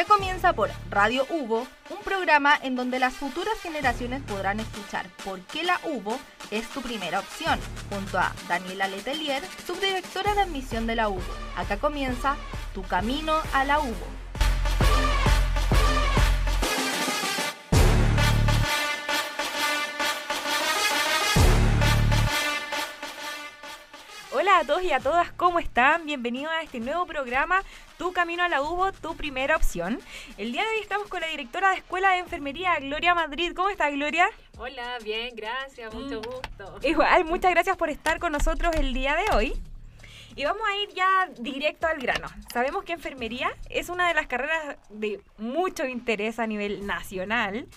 Ya 0.00 0.06
comienza 0.06 0.54
por 0.54 0.70
Radio 0.88 1.26
Hugo, 1.28 1.66
un 1.90 1.98
programa 2.02 2.58
en 2.62 2.74
donde 2.74 2.98
las 2.98 3.12
futuras 3.12 3.52
generaciones 3.62 4.22
podrán 4.22 4.58
escuchar 4.58 5.04
por 5.26 5.40
qué 5.40 5.62
la 5.62 5.78
UBO 5.84 6.18
es 6.50 6.66
tu 6.70 6.80
primera 6.80 7.18
opción, 7.20 7.60
junto 7.90 8.18
a 8.18 8.32
Daniela 8.48 8.88
Letelier, 8.88 9.42
subdirectora 9.66 10.34
de 10.34 10.40
admisión 10.40 10.86
de 10.86 10.96
la 10.96 11.10
UBO. 11.10 11.20
Acá 11.54 11.76
comienza 11.76 12.36
Tu 12.72 12.82
Camino 12.84 13.34
a 13.52 13.66
la 13.66 13.78
UBO. 13.78 14.29
Hola 24.50 24.58
a 24.58 24.64
todos 24.64 24.82
y 24.82 24.90
a 24.90 24.98
todas, 24.98 25.30
¿cómo 25.34 25.60
están? 25.60 26.06
Bienvenidos 26.06 26.52
a 26.52 26.62
este 26.62 26.80
nuevo 26.80 27.06
programa, 27.06 27.62
Tu 27.98 28.12
Camino 28.12 28.42
a 28.42 28.48
la 28.48 28.62
UBO, 28.62 28.90
tu 28.90 29.14
primera 29.14 29.54
opción. 29.54 30.00
El 30.38 30.50
día 30.50 30.62
de 30.62 30.68
hoy 30.70 30.80
estamos 30.82 31.06
con 31.06 31.20
la 31.20 31.28
directora 31.28 31.70
de 31.70 31.76
Escuela 31.76 32.10
de 32.10 32.18
Enfermería, 32.18 32.76
Gloria 32.80 33.14
Madrid. 33.14 33.52
¿Cómo 33.54 33.68
estás, 33.68 33.92
Gloria? 33.92 34.28
Hola, 34.58 34.98
bien, 35.04 35.36
gracias, 35.36 35.94
mucho 35.94 36.20
mm. 36.20 36.24
gusto. 36.24 36.78
Igual, 36.82 37.24
muchas 37.26 37.52
gracias 37.52 37.76
por 37.76 37.90
estar 37.90 38.18
con 38.18 38.32
nosotros 38.32 38.74
el 38.74 38.92
día 38.92 39.14
de 39.14 39.36
hoy. 39.36 39.52
Y 40.34 40.44
vamos 40.44 40.62
a 40.68 40.76
ir 40.82 40.88
ya 40.94 41.28
directo 41.38 41.86
al 41.86 42.00
grano. 42.00 42.26
Sabemos 42.52 42.82
que 42.82 42.92
enfermería 42.92 43.52
es 43.68 43.88
una 43.88 44.08
de 44.08 44.14
las 44.14 44.26
carreras 44.26 44.78
de 44.88 45.20
mucho 45.38 45.86
interés 45.86 46.40
a 46.40 46.48
nivel 46.48 46.88
nacional. 46.88 47.68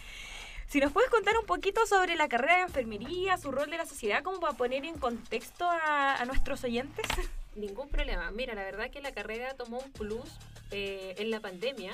Si 0.73 0.79
nos 0.79 0.91
puedes 0.91 1.11
contar 1.11 1.37
un 1.37 1.45
poquito 1.45 1.85
sobre 1.85 2.15
la 2.15 2.27
carrera 2.27 2.55
de 2.55 2.61
enfermería, 2.63 3.37
su 3.37 3.51
rol 3.51 3.69
de 3.69 3.77
la 3.77 3.85
sociedad, 3.85 4.23
como 4.23 4.39
para 4.39 4.57
poner 4.57 4.85
en 4.85 4.97
contexto 4.97 5.69
a, 5.69 6.25
nuestros 6.25 6.63
oyentes. 6.63 7.05
Ningún 7.55 7.89
problema. 7.89 8.31
Mira, 8.31 8.55
la 8.55 8.63
verdad 8.63 8.89
que 8.89 8.99
la 8.99 9.11
carrera 9.11 9.53
tomó 9.53 9.77
un 9.77 9.91
plus 9.91 10.27
eh, 10.71 11.13
en 11.19 11.29
la 11.29 11.41
pandemia. 11.41 11.91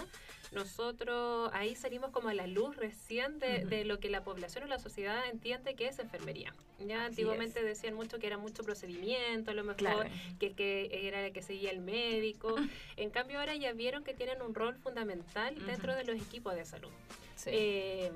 Nosotros 0.53 1.52
ahí 1.53 1.75
salimos 1.75 2.11
como 2.11 2.30
a 2.30 2.33
la 2.33 2.47
luz 2.47 2.77
recién 2.77 3.38
de, 3.39 3.83
lo 3.83 3.99
que 3.99 4.09
la 4.09 4.23
población 4.23 4.63
o 4.63 4.67
la 4.67 4.80
sociedad 4.80 5.27
entiende 5.30 5.75
que 5.75 5.89
es 5.89 5.99
enfermería. 5.99 6.53
Ya 6.80 7.03
antiguamente 7.03 7.61
decían 7.61 7.95
mucho 7.95 8.17
que 8.17 8.27
era 8.27 8.38
mucho 8.38 8.64
procedimiento, 8.64 9.52
a 9.52 9.55
lo 9.55 9.66
mejor 9.66 10.08
que, 10.39 10.53
que 10.53 11.05
era 11.05 11.25
el 11.25 11.33
que 11.33 11.41
seguía 11.41 11.71
el 11.71 11.81
médico. 11.81 12.55
En 12.95 13.09
cambio 13.09 13.39
ahora 13.39 13.58
ya 13.58 13.73
vieron 13.73 14.05
que 14.05 14.14
tienen 14.14 14.41
un 14.41 14.55
rol 14.55 14.75
fundamental 14.75 15.53
dentro 15.66 15.93
de 15.95 16.05
los 16.05 16.16
equipos 16.16 16.55
de 16.55 16.64
salud. 16.64 16.91
Sí. 17.36 17.49
Eh, 17.52 18.11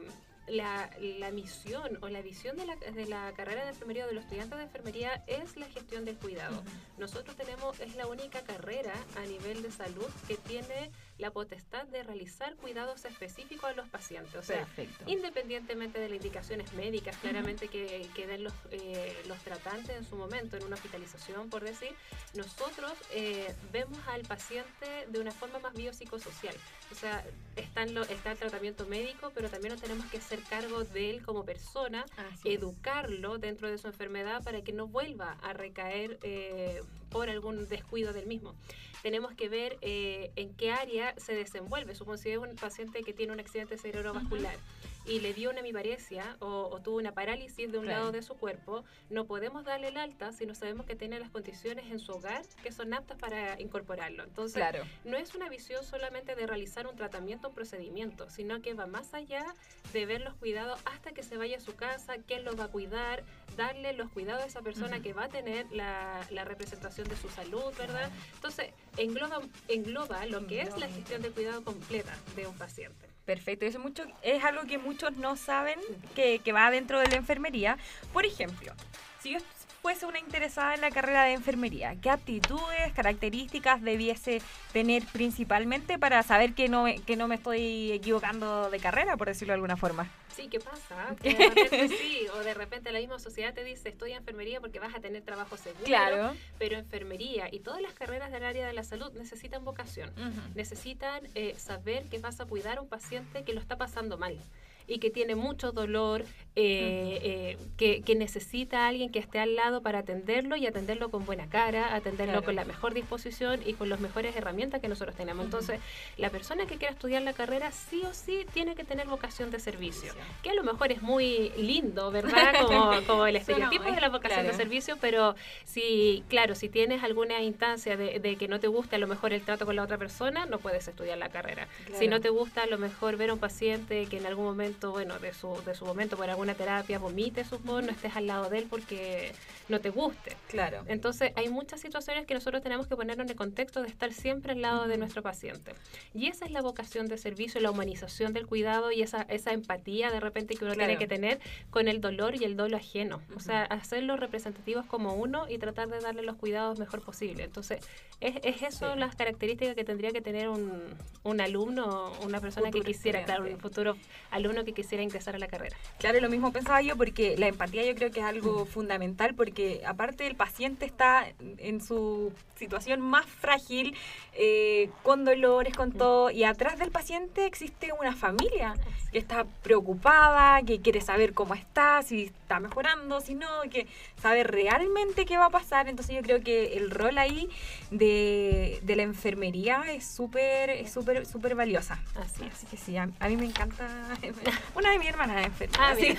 la, 0.47 0.89
la, 0.99 1.31
misión 1.31 1.97
o 2.01 2.09
la 2.09 2.21
visión 2.21 2.57
de 2.57 2.65
la, 2.65 2.75
de 2.75 3.05
la 3.05 3.31
carrera 3.33 3.63
de 3.63 3.69
enfermería 3.69 4.05
de 4.05 4.13
los 4.13 4.23
estudiantes 4.23 4.57
de 4.57 4.63
enfermería 4.63 5.23
es 5.27 5.57
la 5.57 5.67
gestión 5.67 6.05
del 6.05 6.17
cuidado. 6.17 6.63
Nosotros 6.97 7.35
tenemos, 7.35 7.79
es 7.79 7.95
la 7.95 8.07
única 8.07 8.41
carrera 8.41 8.93
a 9.15 9.21
nivel 9.21 9.61
de 9.61 9.71
salud 9.71 10.07
que 10.27 10.35
tiene 10.37 10.91
la 11.17 11.31
potestad 11.31 11.85
de 11.87 12.03
realizar 12.03 12.55
cuidados 12.55 13.05
específicos 13.05 13.69
a 13.69 13.73
los 13.73 13.87
pacientes. 13.87 14.35
O 14.35 14.43
sea, 14.43 14.67
independientemente 15.05 15.99
de 15.99 16.09
las 16.09 16.17
indicaciones 16.17 16.73
médicas, 16.73 17.15
claramente 17.17 17.67
que, 17.67 18.07
que 18.13 18.27
den 18.27 18.43
los, 18.43 18.53
eh, 18.71 19.15
los 19.27 19.37
tratantes 19.39 19.95
en 19.95 20.05
su 20.05 20.15
momento, 20.15 20.57
en 20.57 20.63
una 20.63 20.75
hospitalización, 20.75 21.49
por 21.49 21.63
decir, 21.63 21.93
nosotros 22.33 22.93
eh, 23.11 23.53
vemos 23.71 23.99
al 24.07 24.23
paciente 24.23 25.07
de 25.07 25.19
una 25.19 25.31
forma 25.31 25.59
más 25.59 25.73
biopsicosocial. 25.73 26.55
O 26.91 26.95
sea, 26.95 27.23
está, 27.55 27.85
lo, 27.85 28.03
está 28.03 28.31
el 28.31 28.37
tratamiento 28.37 28.85
médico, 28.85 29.31
pero 29.33 29.49
también 29.49 29.73
nos 29.73 29.81
tenemos 29.81 30.05
que 30.07 30.17
hacer 30.17 30.39
cargo 30.43 30.83
de 30.83 31.09
él 31.09 31.23
como 31.23 31.45
persona, 31.45 32.05
educarlo 32.43 33.37
dentro 33.37 33.69
de 33.69 33.77
su 33.77 33.87
enfermedad 33.87 34.43
para 34.43 34.61
que 34.61 34.73
no 34.73 34.87
vuelva 34.87 35.37
a 35.41 35.53
recaer 35.53 36.19
eh, 36.23 36.81
por 37.09 37.29
algún 37.29 37.67
descuido 37.67 38.13
del 38.13 38.27
mismo. 38.27 38.55
Tenemos 39.01 39.33
que 39.33 39.49
ver 39.49 39.77
eh, 39.81 40.31
en 40.35 40.53
qué 40.53 40.71
área 40.71 41.13
se 41.17 41.35
desenvuelve. 41.35 41.93
Supongo 41.93 42.17
si 42.17 42.29
es 42.29 42.37
un 42.37 42.55
paciente 42.55 43.03
que 43.03 43.13
tiene 43.13 43.33
un 43.33 43.39
accidente 43.39 43.77
cerebrovascular 43.77 44.55
y 45.05 45.19
le 45.19 45.33
dio 45.33 45.49
una 45.49 45.59
hemiparesia 45.59 46.37
o, 46.39 46.79
tuvo 46.81 46.97
una 46.97 47.13
parálisis 47.13 47.71
de 47.71 47.77
un 47.77 47.87
lado 47.87 48.11
de 48.11 48.21
su 48.21 48.35
cuerpo, 48.35 48.83
no 49.09 49.25
podemos 49.25 49.65
darle 49.65 49.89
el 49.89 49.97
alta 49.97 50.31
si 50.31 50.45
no 50.45 50.55
sabemos 50.55 50.85
que 50.85 50.95
tiene 50.95 51.19
las 51.19 51.29
condiciones 51.29 51.85
en 51.91 51.99
su 51.99 52.13
hogar 52.13 52.43
que 52.61 52.71
son 52.71 52.93
aptas 52.93 53.17
para 53.17 53.59
incorporarlo. 53.59 54.23
Entonces, 54.23 54.63
no 55.03 55.17
es 55.17 55.35
una 55.35 55.49
visión 55.49 55.83
solamente 55.83 56.35
de 56.35 56.47
realizar 56.47 56.87
un 56.87 56.95
tratamiento, 56.95 57.49
un 57.49 57.55
procedimiento, 57.55 58.29
sino 58.29 58.61
que 58.61 58.73
va 58.73 58.85
más 58.85 59.13
allá 59.13 59.45
de 59.91 60.05
ver 60.05 60.21
los 60.21 60.35
cuidados 60.35 60.79
hasta 60.85 61.11
que 61.11 61.23
se 61.23 61.37
vaya 61.37 61.57
a 61.57 61.61
su 61.61 61.75
casa, 61.75 62.15
quién 62.25 62.43
lo 62.45 62.55
va 62.55 62.65
a 62.65 62.67
cuidar, 62.69 63.23
darle 63.55 63.93
los 63.93 64.09
cuidados 64.09 64.43
a 64.43 64.47
esa 64.47 64.61
persona 64.61 65.01
que 65.01 65.13
va 65.13 65.25
a 65.25 65.29
tener 65.29 65.71
la, 65.71 66.27
representación 66.43 67.07
de 67.07 67.15
su 67.15 67.29
salud, 67.29 67.73
¿verdad? 67.77 68.11
Entonces, 68.35 68.71
engloba, 68.97 69.41
engloba 69.69 70.25
lo 70.25 70.45
que 70.45 70.61
es 70.61 70.77
la 70.77 70.87
gestión 70.87 71.21
de 71.21 71.31
cuidado 71.31 71.63
completa 71.63 72.13
de 72.35 72.47
un 72.47 72.55
paciente. 72.57 73.12
Perfecto, 73.25 73.65
eso 73.65 73.79
mucho, 73.79 74.03
es 74.21 74.43
algo 74.43 74.63
que 74.63 74.77
muchos 74.77 75.15
no 75.15 75.37
saben 75.37 75.79
que, 76.13 76.39
que 76.39 76.51
va 76.51 76.69
dentro 76.71 76.99
de 76.99 77.07
la 77.07 77.15
enfermería. 77.15 77.77
Por 78.11 78.25
ejemplo, 78.25 78.73
si 79.21 79.31
yo 79.31 79.39
fuese 79.83 80.05
una 80.05 80.17
interesada 80.17 80.75
en 80.75 80.79
la 80.79 80.91
carrera 80.91 81.25
de 81.25 81.33
enfermería, 81.33 81.97
¿qué 82.01 82.09
aptitudes, 82.09 82.93
características 82.95 83.81
debiese 83.81 84.41
tener 84.71 85.03
principalmente 85.11 85.99
para 85.99 86.23
saber 86.23 86.53
que 86.53 86.69
no, 86.69 86.85
que 87.05 87.17
no 87.17 87.27
me 87.27 87.35
estoy 87.35 87.91
equivocando 87.91 88.69
de 88.69 88.79
carrera, 88.79 89.17
por 89.17 89.27
decirlo 89.27 89.51
de 89.51 89.55
alguna 89.55 89.75
forma? 89.75 90.09
Sí, 90.33 90.47
¿qué 90.47 90.61
pasa? 90.61 91.13
Que 91.21 91.33
de 91.33 91.49
repente 91.49 91.89
sí, 91.89 92.25
o 92.33 92.39
de 92.39 92.53
repente 92.53 92.93
la 92.93 92.99
misma 92.99 93.19
sociedad 93.19 93.53
te 93.53 93.65
dice, 93.65 93.89
estoy 93.89 94.11
en 94.11 94.19
enfermería 94.19 94.61
porque 94.61 94.79
vas 94.79 94.95
a 94.95 95.01
tener 95.01 95.21
trabajo 95.21 95.57
seguro. 95.57 95.83
Claro. 95.83 96.33
Pero 96.57 96.77
enfermería 96.77 97.49
y 97.51 97.59
todas 97.59 97.81
las 97.81 97.93
carreras 97.93 98.31
del 98.31 98.45
área 98.45 98.65
de 98.65 98.71
la 98.71 98.85
salud 98.85 99.11
necesitan 99.11 99.65
vocación. 99.65 100.13
Necesitan 100.55 101.27
eh, 101.35 101.55
saber 101.57 102.05
que 102.05 102.19
vas 102.19 102.39
a 102.39 102.45
cuidar 102.45 102.77
a 102.77 102.81
un 102.81 102.87
paciente 102.87 103.43
que 103.43 103.51
lo 103.51 103.59
está 103.59 103.77
pasando 103.77 104.17
mal 104.17 104.39
y 104.87 104.99
que 104.99 105.09
tiene 105.09 105.35
mucho 105.35 105.71
dolor, 105.71 106.25
eh, 106.55 107.19
eh, 107.23 107.57
que, 107.77 108.01
que, 108.03 108.13
necesita 108.13 108.85
a 108.85 108.87
alguien 108.89 109.09
que 109.11 109.17
esté 109.17 109.39
al 109.39 109.55
lado 109.55 109.81
para 109.81 109.99
atenderlo 109.99 110.55
y 110.55 110.67
atenderlo 110.67 111.09
con 111.09 111.25
buena 111.25 111.49
cara, 111.49 111.95
atenderlo 111.95 112.43
con 112.43 112.55
la 112.55 112.63
mejor 112.63 112.93
disposición 112.93 113.59
y 113.65 113.73
con 113.73 113.89
las 113.89 113.99
mejores 113.99 114.35
herramientas 114.35 114.79
que 114.79 114.87
nosotros 114.87 115.15
tenemos. 115.15 115.45
Entonces, 115.45 115.79
la 116.17 116.29
persona 116.29 116.67
que 116.67 116.77
quiera 116.77 116.93
estudiar 116.93 117.23
la 117.23 117.33
carrera 117.33 117.71
sí 117.71 118.03
o 118.07 118.13
sí 118.13 118.45
tiene 118.53 118.75
que 118.75 118.83
tener 118.83 119.07
vocación 119.07 119.49
de 119.49 119.59
servicio, 119.59 120.13
que 120.43 120.51
a 120.51 120.53
lo 120.53 120.63
mejor 120.63 120.91
es 120.91 121.01
muy 121.01 121.49
lindo, 121.57 122.11
¿verdad? 122.11 122.53
Como, 122.61 122.91
como 123.07 123.25
el 123.25 123.35
estereotipo 123.35 123.85
de 123.85 123.99
la 123.99 124.09
vocación 124.09 124.45
de 124.45 124.53
servicio, 124.53 124.97
pero 125.01 125.35
si, 125.65 126.23
claro, 126.27 126.53
si 126.53 126.69
tienes 126.69 127.03
alguna 127.03 127.41
instancia 127.41 127.97
de, 127.97 128.19
de, 128.19 128.35
que 128.35 128.47
no 128.47 128.59
te 128.59 128.67
gusta 128.67 128.97
a 128.97 128.99
lo 128.99 129.07
mejor 129.07 129.33
el 129.33 129.41
trato 129.41 129.65
con 129.65 129.75
la 129.75 129.83
otra 129.83 129.97
persona, 129.97 130.45
no 130.45 130.59
puedes 130.59 130.87
estudiar 130.87 131.17
la 131.17 131.29
carrera. 131.29 131.67
Si 131.97 132.07
no 132.07 132.21
te 132.21 132.29
gusta 132.29 132.63
a 132.63 132.67
lo 132.67 132.77
mejor 132.77 133.17
ver 133.17 133.31
a 133.31 133.33
un 133.33 133.39
paciente 133.39 134.05
que 134.05 134.17
en 134.17 134.27
algún 134.27 134.45
momento 134.45 134.72
bueno, 134.81 135.19
de 135.19 135.33
su, 135.33 135.61
de 135.65 135.75
su 135.75 135.85
momento 135.85 136.17
por 136.17 136.29
alguna 136.29 136.55
terapia, 136.55 136.99
vomite, 136.99 137.43
supongo, 137.43 137.81
no 137.81 137.91
estés 137.91 138.15
al 138.15 138.27
lado 138.27 138.49
de 138.49 138.59
él 138.59 138.67
porque 138.69 139.31
no 139.69 139.79
te 139.79 139.89
guste. 139.89 140.35
Claro. 140.49 140.83
Entonces, 140.87 141.31
hay 141.35 141.49
muchas 141.49 141.81
situaciones 141.81 142.25
que 142.25 142.33
nosotros 142.33 142.61
tenemos 142.61 142.87
que 142.87 142.95
ponernos 142.95 143.25
en 143.25 143.31
el 143.31 143.35
contexto 143.35 143.81
de 143.81 143.87
estar 143.87 144.13
siempre 144.13 144.53
al 144.53 144.61
lado 144.61 144.87
de 144.87 144.97
nuestro 144.97 145.21
paciente. 145.21 145.73
Y 146.13 146.27
esa 146.27 146.45
es 146.45 146.51
la 146.51 146.61
vocación 146.61 147.07
de 147.07 147.17
servicio, 147.17 147.61
la 147.61 147.71
humanización 147.71 148.33
del 148.33 148.47
cuidado 148.47 148.91
y 148.91 149.01
esa, 149.01 149.23
esa 149.23 149.53
empatía 149.53 150.11
de 150.11 150.19
repente 150.19 150.55
que 150.55 150.65
uno 150.65 150.73
tiene 150.73 150.97
que 150.97 151.07
tener 151.07 151.39
con 151.69 151.87
el 151.87 152.01
dolor 152.01 152.35
y 152.35 152.43
el 152.43 152.55
dolor 152.55 152.75
ajeno. 152.75 153.21
O 153.35 153.39
sea, 153.39 153.63
hacerlos 153.63 154.19
representativos 154.19 154.85
como 154.85 155.13
uno 155.13 155.47
y 155.49 155.57
tratar 155.57 155.89
de 155.89 155.99
darle 155.99 156.23
los 156.23 156.35
cuidados 156.35 156.79
mejor 156.79 157.01
posible. 157.01 157.43
Entonces, 157.43 157.79
es, 158.19 158.35
es 158.43 158.61
eso 158.61 158.95
las 158.95 159.15
características 159.15 159.75
que 159.75 159.83
tendría 159.83 160.11
que 160.11 160.21
tener 160.21 160.49
un, 160.49 160.83
un 161.23 161.41
alumno, 161.41 162.13
una 162.23 162.39
persona 162.39 162.71
que 162.71 162.81
quisiera, 162.81 163.23
claro, 163.23 163.45
un 163.45 163.59
futuro 163.59 163.95
alumno 164.31 164.62
que 164.63 164.73
quisiera 164.73 165.03
ingresar 165.03 165.35
a 165.35 165.39
la 165.39 165.47
carrera. 165.47 165.75
Claro, 165.99 166.19
lo 166.19 166.29
mismo 166.29 166.51
pensaba 166.51 166.81
yo 166.81 166.95
porque 166.95 167.35
la 167.37 167.47
empatía 167.47 167.85
yo 167.85 167.95
creo 167.95 168.11
que 168.11 168.19
es 168.19 168.25
algo 168.25 168.65
fundamental 168.65 169.33
porque 169.35 169.81
aparte 169.85 170.27
el 170.27 170.35
paciente 170.35 170.85
está 170.85 171.27
en 171.57 171.81
su 171.81 172.31
situación 172.55 173.01
más 173.01 173.25
frágil, 173.25 173.95
eh, 174.33 174.89
con 175.03 175.25
dolores, 175.25 175.75
con 175.75 175.91
todo, 175.91 176.31
y 176.31 176.43
atrás 176.43 176.79
del 176.79 176.91
paciente 176.91 177.45
existe 177.45 177.91
una 177.99 178.15
familia 178.15 178.73
que 179.11 179.19
está 179.19 179.45
preocupada, 179.61 180.61
que 180.63 180.79
quiere 180.81 181.01
saber 181.01 181.33
cómo 181.33 181.53
está, 181.53 182.01
si 182.01 182.23
está 182.23 182.59
mejorando, 182.59 183.21
si 183.21 183.35
no, 183.35 183.47
que 183.69 183.87
sabe 184.21 184.43
realmente 184.43 185.25
qué 185.25 185.37
va 185.37 185.45
a 185.45 185.49
pasar. 185.49 185.87
Entonces 185.87 186.15
yo 186.15 186.21
creo 186.21 186.41
que 186.41 186.77
el 186.77 186.89
rol 186.89 187.17
ahí 187.17 187.49
de, 187.91 188.79
de 188.81 188.95
la 188.95 189.03
enfermería 189.03 189.83
es 189.91 190.05
súper 190.05 190.71
es 190.71 190.91
súper 190.91 191.25
súper 191.25 191.55
valiosa. 191.55 191.99
Así, 192.15 192.43
así 192.51 192.65
que 192.67 192.77
sí, 192.77 192.97
a, 192.97 193.07
mí 193.07 193.37
me 193.37 193.45
encanta. 193.45 193.87
Una 194.75 194.91
de 194.91 194.99
mis 194.99 195.07
hermanas 195.09 195.41
es 195.41 195.45
enfermera, 195.47 195.83
ah, 195.83 195.91
así 195.91 196.15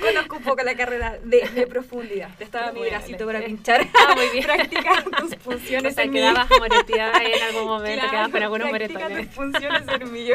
conozco 0.00 0.36
un 0.36 0.42
poco 0.42 0.62
la 0.62 0.74
carrera 0.74 1.18
de, 1.22 1.48
de 1.48 1.66
profundidad. 1.66 2.30
Te 2.36 2.44
estaba 2.44 2.72
mi 2.72 2.80
bracito 2.80 3.26
para 3.26 3.40
pinchar. 3.40 3.86
Ah, 3.94 4.14
muy 4.14 4.28
bien. 4.30 4.44
Practicar 4.44 5.04
tus 5.04 5.36
funciones 5.36 5.92
o 5.92 5.94
sea, 5.94 6.04
en 6.04 6.12
quedabas 6.12 6.48
moreteada 6.50 7.22
en 7.22 7.42
algún 7.42 7.64
momento, 7.64 8.00
claro, 8.00 8.10
quedabas 8.10 8.30
con 8.30 8.42
algunos 8.42 8.70
moretones. 8.70 9.26
tus 9.26 9.34
funciones 9.34 9.82
en 9.88 10.12
mí. 10.12 10.28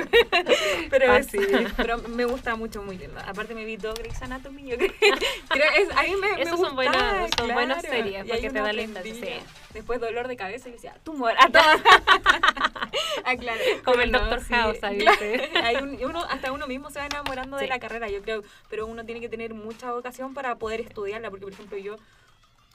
Pero 0.90 1.24
sí, 1.24 1.40
pero 1.78 1.98
me 2.10 2.26
gusta 2.26 2.56
mucho, 2.56 2.82
muy 2.82 2.98
linda. 2.98 3.22
Aparte 3.28 3.54
me 3.54 3.66
vi 3.66 3.78
todo 3.78 3.94
Grey's 3.94 4.22
Anatomy, 4.22 4.70
yo 4.70 4.78
creo, 4.78 4.92
creo 5.50 5.72
es, 5.78 5.96
a 5.96 6.04
mí 6.04 6.16
me, 6.16 6.42
Esos 6.42 6.60
son 6.60 6.76
buenas, 6.76 7.30
son 7.38 7.54
buenas 7.54 7.82
series 7.82 8.26
porque 8.26 8.50
te 8.50 8.60
da 8.60 8.74
la 8.74 8.84
sí. 9.04 9.40
Después 9.74 10.00
dolor 10.00 10.28
de 10.28 10.36
cabeza 10.36 10.70
y 10.70 10.74
decía, 10.74 10.96
tumor, 11.04 11.34
a 11.38 11.50
todas. 11.50 11.82
ah, 13.26 13.36
claro. 13.36 13.60
Como 13.84 14.02
el 14.02 14.12
Doctor 14.12 14.42
House, 14.44 14.80
Hay 14.84 15.78
uno, 16.04 16.24
hasta 16.30 16.52
uno 16.52 16.68
mismo 16.68 16.90
se 16.90 17.00
va 17.00 17.06
enamorando 17.06 17.58
de 17.58 17.68
la 17.68 17.80
carrera, 17.80 18.10
yo 18.10 18.22
creo, 18.22 18.44
pero 18.70 18.86
uno 18.86 19.06
tiene 19.06 19.22
que 19.22 19.30
tener 19.30 19.54
mucha 19.54 19.92
vocación 19.92 20.34
para 20.34 20.56
poder 20.56 20.82
estudiarla, 20.82 21.30
porque 21.30 21.46
por 21.46 21.54
ejemplo 21.54 21.78
yo 21.78 21.98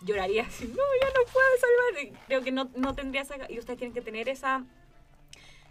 lloraría 0.00 0.42
así, 0.42 0.66
no, 0.66 0.82
ya 1.00 1.08
no 1.08 1.32
puedo 1.32 1.46
salvar. 1.60 2.20
Creo 2.26 2.42
que 2.42 2.52
no, 2.52 2.70
no 2.76 2.94
tendría 2.94 3.22
esa, 3.22 3.36
y 3.48 3.58
ustedes 3.58 3.78
tienen 3.78 3.94
que 3.94 4.02
tener 4.02 4.28
esa 4.28 4.64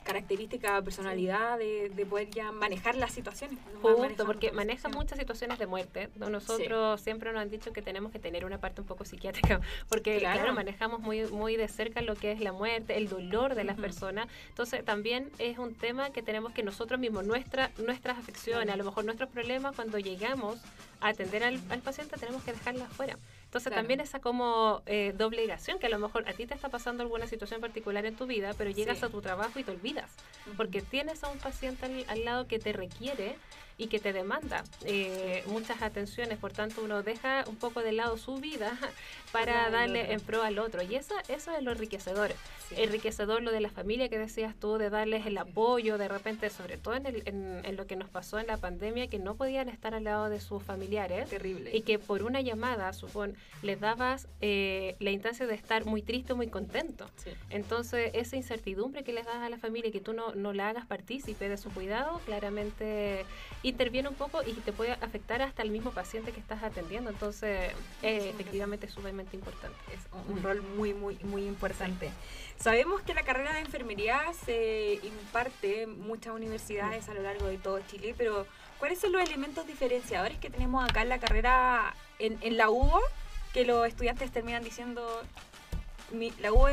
característica, 0.07 0.81
personalidad 0.81 1.57
de, 1.57 1.89
de, 1.89 2.05
poder 2.05 2.29
ya 2.29 2.53
manejar 2.53 2.95
las 2.95 3.11
situaciones. 3.11 3.59
Justo, 3.81 4.25
porque 4.25 4.53
maneja 4.53 4.87
muchas 4.87 5.19
situaciones 5.19 5.59
de 5.59 5.67
muerte. 5.67 6.09
Nosotros 6.15 7.01
siempre 7.01 7.33
nos 7.33 7.41
han 7.41 7.49
dicho 7.49 7.73
que 7.73 7.81
tenemos 7.81 8.13
que 8.13 8.19
tener 8.19 8.45
una 8.45 8.57
parte 8.57 8.79
un 8.79 8.87
poco 8.87 9.03
psiquiátrica, 9.03 9.59
porque 9.89 10.19
claro, 10.19 10.53
manejamos 10.53 11.01
muy, 11.01 11.25
muy 11.25 11.57
de 11.57 11.67
cerca 11.67 12.01
lo 12.01 12.15
que 12.15 12.31
es 12.31 12.39
la 12.39 12.53
muerte, 12.53 12.95
el 12.95 13.09
dolor 13.09 13.53
de 13.53 13.65
las 13.65 13.77
personas. 13.77 14.29
Entonces 14.47 14.85
también 14.85 15.29
es 15.39 15.57
un 15.57 15.75
tema 15.75 16.11
que 16.11 16.21
tenemos 16.21 16.53
que 16.53 16.63
nosotros 16.63 16.99
mismos, 16.99 17.25
nuestra, 17.25 17.71
nuestras 17.77 18.17
afecciones, 18.17 18.73
a 18.73 18.77
lo 18.77 18.85
mejor 18.85 19.03
nuestros 19.03 19.29
problemas, 19.29 19.75
cuando 19.75 19.99
llegamos 19.99 20.57
a 21.01 21.09
atender 21.09 21.43
al, 21.43 21.59
al 21.69 21.81
paciente, 21.81 22.15
tenemos 22.17 22.43
que 22.43 22.53
dejarlas 22.53 22.89
fuera. 22.93 23.17
Entonces 23.47 23.73
también 23.73 24.01
esa 24.01 24.19
como 24.19 24.81
eh, 24.87 25.13
doble 25.17 25.37
obligación, 25.37 25.79
que 25.79 25.85
a 25.85 25.89
lo 25.89 25.99
mejor 25.99 26.27
a 26.27 26.33
ti 26.33 26.45
te 26.45 26.53
está 26.53 26.67
pasando 26.67 27.01
alguna 27.01 27.27
situación 27.27 27.61
particular 27.61 28.05
en 28.05 28.15
tu 28.15 28.25
vida, 28.25 28.53
pero 28.57 28.69
llegas 28.71 29.03
a 29.03 29.09
tu 29.09 29.21
trabajo 29.21 29.57
y 29.57 29.63
te 29.63 29.71
olvidas, 29.71 30.11
porque 30.57 30.81
tienes 30.81 31.23
a 31.23 31.29
un 31.29 31.37
paciente 31.37 32.05
al, 32.07 32.25
lado 32.25 32.47
que 32.47 32.59
te 32.59 32.73
requiere 32.73 33.37
y 33.77 33.87
que 33.87 33.99
te 33.99 34.11
demanda 34.11 34.63
eh, 34.85 35.43
muchas 35.47 35.81
atenciones, 35.81 36.39
por 36.39 36.51
tanto 36.51 36.81
uno 36.83 37.03
deja 37.03 37.45
un 37.47 37.55
poco 37.55 37.81
de 37.81 37.91
lado 37.91 38.17
su 38.17 38.37
vida 38.37 38.77
para 39.31 39.69
darle 39.69 40.13
en 40.13 40.19
pro 40.19 40.41
al 40.41 40.57
otro 40.59 40.81
y 40.81 40.95
eso, 40.95 41.13
eso 41.27 41.51
es 41.55 41.63
lo 41.63 41.71
enriquecedor. 41.71 42.31
Enriquecedor 42.71 43.41
lo 43.43 43.51
de 43.51 43.61
la 43.61 43.69
familia 43.69 44.09
que 44.09 44.17
decías 44.17 44.55
tú, 44.55 44.77
de 44.77 44.89
darles 44.89 45.25
el 45.25 45.37
apoyo, 45.37 45.97
de 45.97 46.07
repente, 46.07 46.49
sobre 46.49 46.77
todo 46.77 46.95
en, 46.95 47.05
el, 47.05 47.23
en, 47.25 47.75
lo 47.77 47.87
que 47.87 47.95
nos 47.95 48.09
pasó 48.09 48.39
en 48.39 48.47
la 48.47 48.57
pandemia, 48.57 49.07
que 49.07 49.19
no 49.19 49.35
podían 49.35 49.69
estar 49.69 49.93
al 49.93 50.03
lado 50.03 50.29
de 50.29 50.41
sus 50.41 50.63
familiares. 50.63 51.29
Terrible. 51.29 51.75
Y 51.75 51.81
que 51.81 51.97
por 51.97 52.23
una 52.23 52.41
llamada, 52.41 52.91
supón, 52.91 53.35
les 53.61 53.79
dabas 53.79 54.27
eh, 54.41 54.97
la 54.99 55.11
instancia 55.11 55.47
de 55.47 55.55
estar 55.55 55.85
muy 55.85 56.01
triste, 56.01 56.33
muy 56.33 56.47
contento. 56.47 57.09
Entonces, 57.49 58.11
esa 58.13 58.35
incertidumbre 58.35 59.03
que 59.03 59.13
les 59.13 59.25
das 59.25 59.37
a 59.37 59.49
la 59.49 59.57
familia 59.57 59.89
y 59.89 59.91
que 59.91 60.01
tú 60.01 60.11
no, 60.11 60.35
no 60.35 60.51
la 60.51 60.69
hagas 60.69 60.85
partícipe 60.85 61.47
de 61.47 61.57
su 61.57 61.69
cuidado, 61.69 62.19
claramente 62.25 63.25
interviene 63.69 64.09
un 64.09 64.15
poco 64.15 64.41
y 64.43 64.53
te 64.53 64.71
puede 64.71 64.93
afectar 64.93 65.41
hasta 65.41 65.61
el 65.61 65.71
mismo 65.71 65.91
paciente 65.91 66.31
que 66.31 66.39
estás 66.39 66.63
atendiendo. 66.63 67.09
Entonces, 67.09 67.73
eh, 68.01 68.29
efectivamente 68.29 68.87
es 68.87 68.93
sumamente 68.93 69.35
importante. 69.35 69.77
Es 69.93 69.99
un, 70.29 70.41
rol 70.41 70.61
muy, 70.61 70.93
muy, 70.93 71.17
muy 71.23 71.45
importante. 71.45 72.11
Sabemos 72.57 73.01
que 73.01 73.13
la 73.13 73.23
carrera 73.23 73.53
de 73.53 73.59
enfermería 73.59 74.21
se 74.45 74.99
imparte 75.03 75.83
en 75.83 75.99
muchas 75.99 76.33
universidades 76.33 77.07
a 77.09 77.13
lo 77.13 77.21
largo 77.21 77.47
de 77.47 77.57
todo 77.57 77.79
Chile, 77.87 78.15
pero 78.17 78.47
¿cuáles 78.79 78.99
son 78.99 79.11
los 79.11 79.21
elementos 79.21 79.67
diferenciadores 79.67 80.37
que 80.39 80.49
tenemos 80.49 80.83
acá 80.83 81.01
en 81.01 81.09
la 81.09 81.19
carrera 81.19 81.95
en, 82.19 82.37
en 82.41 82.57
la 82.57 82.69
UBO? 82.69 83.01
Que 83.53 83.65
los 83.65 83.87
estudiantes 83.87 84.31
terminan 84.31 84.63
diciendo, 84.63 85.23
mi, 86.11 86.31
la 86.41 86.53
U 86.53 86.65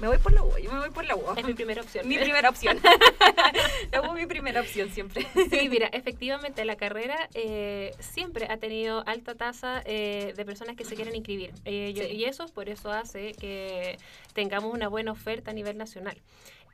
me 0.00 0.08
voy 0.08 0.18
por 0.18 0.32
la 0.32 0.42
U, 0.42 0.52
yo 0.58 0.70
me 0.72 0.78
voy 0.78 0.90
por 0.90 1.04
la 1.04 1.16
U. 1.16 1.22
Es 1.36 1.44
mi 1.44 1.54
primera 1.54 1.82
opción. 1.82 2.08
Mi 2.08 2.18
primera 2.18 2.48
opción. 2.48 2.78
la 3.92 4.00
U 4.02 4.04
es 4.06 4.12
mi 4.12 4.26
primera 4.26 4.60
opción 4.60 4.90
siempre. 4.90 5.26
Sí, 5.50 5.68
mira, 5.68 5.88
efectivamente 5.88 6.64
la 6.64 6.76
carrera 6.76 7.28
eh, 7.34 7.94
siempre 8.00 8.46
ha 8.50 8.56
tenido 8.56 9.02
alta 9.06 9.34
tasa 9.34 9.82
eh, 9.84 10.34
de 10.36 10.44
personas 10.44 10.76
que 10.76 10.84
se 10.84 10.94
quieren 10.94 11.14
inscribir. 11.14 11.52
Eh, 11.64 12.12
y 12.12 12.24
eso 12.24 12.46
por 12.48 12.68
eso 12.68 12.90
hace 12.90 13.32
que 13.32 13.98
tengamos 14.34 14.72
una 14.72 14.88
buena 14.88 15.12
oferta 15.12 15.50
a 15.50 15.54
nivel 15.54 15.78
nacional. 15.78 16.16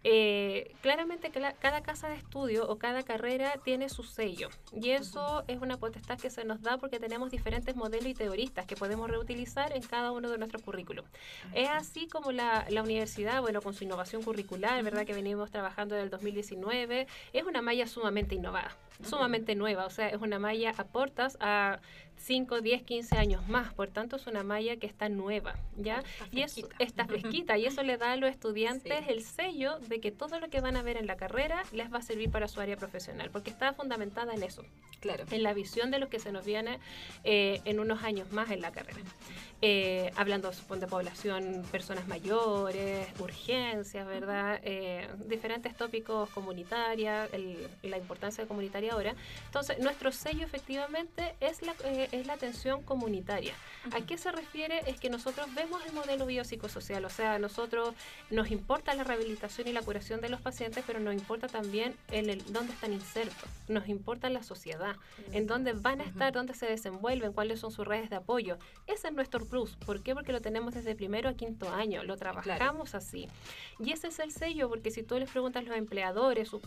Eh, 0.05 0.75
claramente 0.81 1.31
que 1.31 1.41
cada 1.59 1.83
casa 1.83 2.09
de 2.09 2.15
estudio 2.15 2.69
o 2.69 2.79
cada 2.79 3.03
carrera 3.03 3.55
tiene 3.65 3.89
su 3.89 4.05
sello 4.05 4.49
y 4.73 4.91
eso 4.91 5.43
es 5.49 5.61
una 5.61 5.77
potestad 5.77 6.19
que 6.19 6.31
se 6.31 6.45
nos 6.45 6.63
da 6.63 6.79
porque 6.79 7.01
tenemos 7.01 7.33
diferentes 7.33 7.75
modelos 7.75 8.07
y 8.07 8.15
teoristas 8.15 8.67
que 8.67 8.77
podemos 8.77 9.11
reutilizar 9.11 9.77
en 9.77 9.83
cada 9.83 10.13
uno 10.13 10.31
de 10.31 10.39
nuestros 10.39 10.63
currículos. 10.63 11.05
Es 11.53 11.69
así 11.69 12.07
como 12.07 12.31
la, 12.31 12.65
la, 12.71 12.83
universidad, 12.83 13.41
bueno, 13.41 13.61
con 13.61 13.75
su 13.75 13.85
innovación 13.85 14.23
curricular, 14.23 14.83
¿verdad? 14.85 15.05
Que 15.05 15.15
venimos 15.15 15.51
trabajando 15.51 15.95
desde 15.95 16.05
el 16.05 16.11
2019, 16.11 17.07
es 17.33 17.43
una 17.45 17.61
malla 17.61 17.87
sumamente 17.87 18.37
innovada, 18.37 18.77
sumamente 19.03 19.55
nueva, 19.57 19.87
o 19.87 19.91
sea, 19.91 20.09
es 20.09 20.21
una 20.21 20.39
malla 20.39 20.75
a 20.77 20.85
portas 20.85 21.37
a 21.41 21.81
5, 22.19 22.61
10, 22.61 22.83
15 22.83 23.17
años 23.17 23.49
más. 23.49 23.73
Por 23.75 23.89
tanto, 23.89 24.17
es 24.17 24.27
una 24.27 24.43
malla 24.43 24.77
que 24.77 24.87
está 24.87 25.09
nueva, 25.09 25.57
¿ya? 25.77 26.03
y 26.31 26.43
es, 26.43 26.61
está 26.79 27.07
fresquita 27.07 27.57
y 27.59 27.67
eso 27.67 27.83
le 27.83 27.97
da 27.97 28.13
a 28.13 28.17
los 28.17 28.31
estudiantes 28.31 29.05
el 29.09 29.23
sello 29.23 29.79
de 29.81 30.01
que 30.01 30.11
todo 30.11 30.41
lo 30.41 30.49
que 30.49 30.61
van 30.61 30.77
a 30.77 30.83
ver 30.83 30.97
en 30.97 31.07
la 31.07 31.17
carrera 31.17 31.63
les 31.73 31.93
va 31.93 31.99
a 31.99 32.03
servir 32.03 32.31
para 32.31 32.49
su 32.49 32.61
área 32.61 32.77
profesional, 32.77 33.31
porque 33.31 33.51
está 33.51 33.73
fundamentada 33.73 34.35
en 34.35 34.43
eso. 34.43 34.63
Claro. 35.01 35.25
En 35.31 35.43
la 35.43 35.55
visión 35.55 35.91
de 35.91 35.99
lo 35.99 36.09
que 36.09 36.19
se 36.19 36.33
nos 36.33 36.45
viene 36.45 36.81
eh, 37.25 37.61
en 37.65 37.79
unos 37.79 38.03
años 38.03 38.33
más 38.33 38.51
en 38.51 38.61
la 38.61 38.73
carrera. 38.73 38.99
Eh, 39.61 40.13
hablando 40.15 40.53
de 40.53 40.87
población, 40.87 41.65
personas 41.73 42.07
mayores, 42.07 43.09
urgencias, 43.19 44.07
¿verdad? 44.07 44.61
Eh, 44.63 45.09
diferentes 45.27 45.77
tópicos 45.77 46.31
comunitarias, 46.31 47.29
la 47.83 47.99
importancia 47.99 48.45
de 48.45 48.49
comunitaria 48.49 48.93
ahora. 48.93 49.17
Entonces, 49.47 49.81
nuestro 49.81 50.13
sello 50.13 50.45
efectivamente 50.45 51.35
es 51.41 51.63
la, 51.63 51.75
es 52.13 52.27
la 52.27 52.35
atención 52.35 52.83
comunitaria. 52.83 53.55
¿A 53.93 54.01
qué 54.03 54.19
se 54.19 54.33
refiere? 54.33 54.83
Es 54.87 54.99
que 55.01 55.11
nosotros 55.11 55.53
vemos 55.55 55.85
el 55.87 55.93
modelo 55.93 56.27
biopsicosocial, 56.27 57.05
o 57.05 57.11
sea, 57.11 57.39
nosotros 57.39 57.95
nos 58.31 58.51
importa 58.51 58.95
la 58.95 59.05
rehabilitación 59.05 59.69
y 59.69 59.73
la 59.73 59.83
curación 59.83 60.21
de 60.21 60.29
los 60.29 60.41
pacientes, 60.41 60.85
pero 60.87 61.01
nos 61.01 61.15
importa 61.15 61.49
también 61.49 61.95
en 62.11 62.29
el 62.29 62.45
dónde 62.53 62.73
están 62.73 62.93
insertos, 62.93 63.49
nos 63.69 63.89
importa 63.89 64.29
la 64.31 64.43
sociedad, 64.43 64.97
en 65.33 65.47
dónde 65.47 65.73
van 65.73 66.01
a 66.01 66.05
estar, 66.05 66.33
dónde 66.33 66.55
se 66.55 66.67
desenvuelven, 66.67 67.33
cuáles 67.33 67.61
son 67.61 67.71
sus 67.71 67.87
redes 67.87 68.11
de 68.11 68.17
apoyo. 68.17 68.59
Ese 68.87 69.09
es 69.09 69.15
nuestro 69.15 69.47
plus. 69.47 69.77
¿Por 69.77 70.03
qué? 70.03 70.15
Porque 70.15 70.33
lo 70.33 70.41
tenemos 70.41 70.75
desde 70.75 70.95
primero 70.95 71.29
a 71.29 71.35
quinto 71.35 71.69
año, 71.71 72.03
lo 72.03 72.17
trabajamos 72.17 72.95
así. 72.95 73.29
Y 73.79 73.93
ese 73.93 74.09
es 74.09 74.19
el 74.19 74.33
sello, 74.33 74.69
porque 74.69 74.91
si 74.91 75.03
tú 75.03 75.19
les 75.19 75.31
preguntas 75.31 75.63
a 75.65 75.69
los 75.69 75.77
empleadores 75.77 76.53
o, 76.53 76.61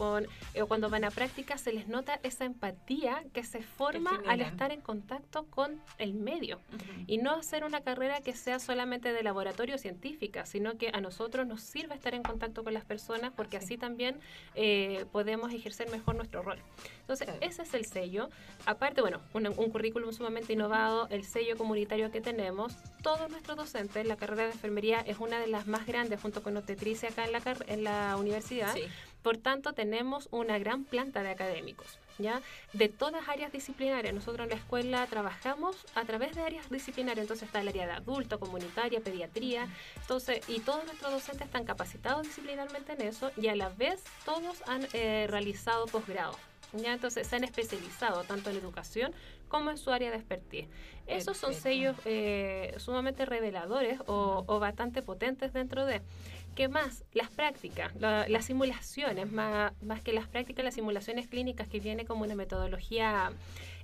eh, 0.54 0.64
cuando 0.68 0.90
van 0.90 1.04
a 1.04 1.12
práctica, 1.12 1.58
se 1.58 1.74
les 1.74 1.88
nota 1.88 2.20
esa 2.24 2.46
empatía 2.46 3.24
que 3.34 3.44
se 3.44 3.62
forma 3.62 4.22
al 4.28 4.42
estar 4.42 4.72
en 4.72 4.82
contacto 4.82 5.31
con 5.32 5.82
el 5.98 6.14
medio. 6.14 6.60
Y 7.08 7.18
no 7.18 7.32
hacer 7.32 7.64
una 7.64 7.82
carrera 7.82 8.22
que 8.22 8.34
sea 8.34 8.60
solamente 8.60 9.14
de 9.14 9.24
laboratorio 9.24 9.78
científica, 9.78 10.46
sino 10.46 10.78
que 10.78 10.90
a 10.94 11.02
nosotros 11.02 11.48
nos 11.48 11.62
sirve 11.62 11.96
estar 11.96 12.14
en 12.14 12.24
contacto 12.24 12.64
con 12.64 12.74
las 12.74 12.86
personas 12.86 13.32
porque 13.36 13.58
así 13.58 13.78
también 13.78 14.20
eh, 14.56 15.06
podemos 15.12 15.52
ejercer 15.54 15.90
mejor 15.90 16.16
nuestro 16.16 16.42
rol. 16.42 16.60
Entonces, 17.02 17.28
ese 17.42 17.64
es 17.64 17.74
el 17.74 17.86
sello. 17.86 18.30
Aparte, 18.66 19.02
bueno, 19.02 19.22
un, 19.34 19.48
un 19.48 19.70
currículum 19.72 20.14
sumamente 20.14 20.54
innovado, 20.54 21.08
el 21.10 21.24
sello 21.24 21.58
comunitario 21.58 22.12
que 22.12 22.22
tenemos, 22.22 22.74
todos 23.02 23.30
nuestros 23.30 23.58
docentes, 23.58 24.06
la 24.06 24.16
carrera 24.16 24.44
de 24.44 24.52
enfermería 24.52 25.00
es 25.00 25.20
una 25.20 25.40
de 25.40 25.48
las 25.48 25.68
más 25.68 25.86
grandes 25.86 26.22
junto 26.22 26.44
con 26.44 26.58
obstetricia 26.58 27.10
acá 27.10 27.26
en 27.26 27.32
la, 27.32 27.42
en 27.68 27.84
la 27.84 28.18
universidad. 28.18 28.76
Por 29.22 29.38
tanto, 29.38 29.74
tenemos 29.74 30.28
una 30.32 30.58
gran 30.58 30.84
planta 30.84 31.22
de 31.22 31.30
académicos, 31.30 32.00
¿ya? 32.22 32.42
De 32.74 32.90
todas 32.90 33.28
áreas 33.28 33.52
disciplinarias. 33.52 34.14
Nosotros 34.14 34.46
en 34.46 34.50
la 34.50 34.56
escuela 34.56 35.08
trabajamos 35.08 35.76
a 35.96 36.04
través 36.06 36.36
de 36.36 36.42
áreas 36.42 36.70
disciplinarias. 36.70 37.24
Entonces 37.24 37.48
está 37.48 37.62
el 37.62 37.68
área 37.68 37.88
de 37.88 37.94
adulto, 37.94 38.40
comunitaria, 38.40 39.00
pediatría. 39.02 39.68
Entonces, 39.98 40.42
y 40.48 40.60
todos 40.60 40.86
nuestros 40.86 41.12
docentes 41.12 41.48
están 41.48 41.66
capacitados 41.66 42.24
disciplinarmente 42.24 42.94
en 42.94 43.02
eso 43.02 43.32
y 43.38 43.48
a 43.48 43.56
la 43.56 43.70
vez 43.70 44.04
todos 44.26 44.62
han 44.68 44.88
eh, 44.94 45.28
realizado 45.30 45.86
posgrado. 45.88 46.38
¿ya? 46.74 46.94
Entonces 46.94 47.28
se 47.28 47.36
han 47.36 47.44
especializado 47.44 48.24
tanto 48.24 48.50
en 48.50 48.58
educación 48.58 49.14
como 49.48 49.70
en 49.70 49.78
su 49.78 49.92
área 49.92 50.10
de 50.10 50.18
expertise. 50.18 50.68
Esos 51.08 51.38
son 51.38 51.54
sellos 51.54 51.98
eh, 52.06 52.74
sumamente 52.78 53.26
reveladores 53.26 54.00
o, 54.08 54.60
bastante 54.60 55.02
potentes 55.02 55.52
dentro 55.54 55.86
de... 55.86 56.02
¿Qué 56.56 56.68
más? 56.68 57.06
Las 57.14 57.30
prácticas, 57.30 57.94
las 58.00 58.46
simulaciones, 58.46 59.32
más, 59.32 59.72
más 59.82 60.02
que 60.02 60.12
las 60.12 60.28
prácticas, 60.28 60.66
las 60.66 60.74
simulaciones 60.74 61.28
clínicas 61.28 61.68
que 61.68 61.80
viene 61.80 62.06
como 62.06 62.24
una 62.24 62.36
metodología 62.36 63.32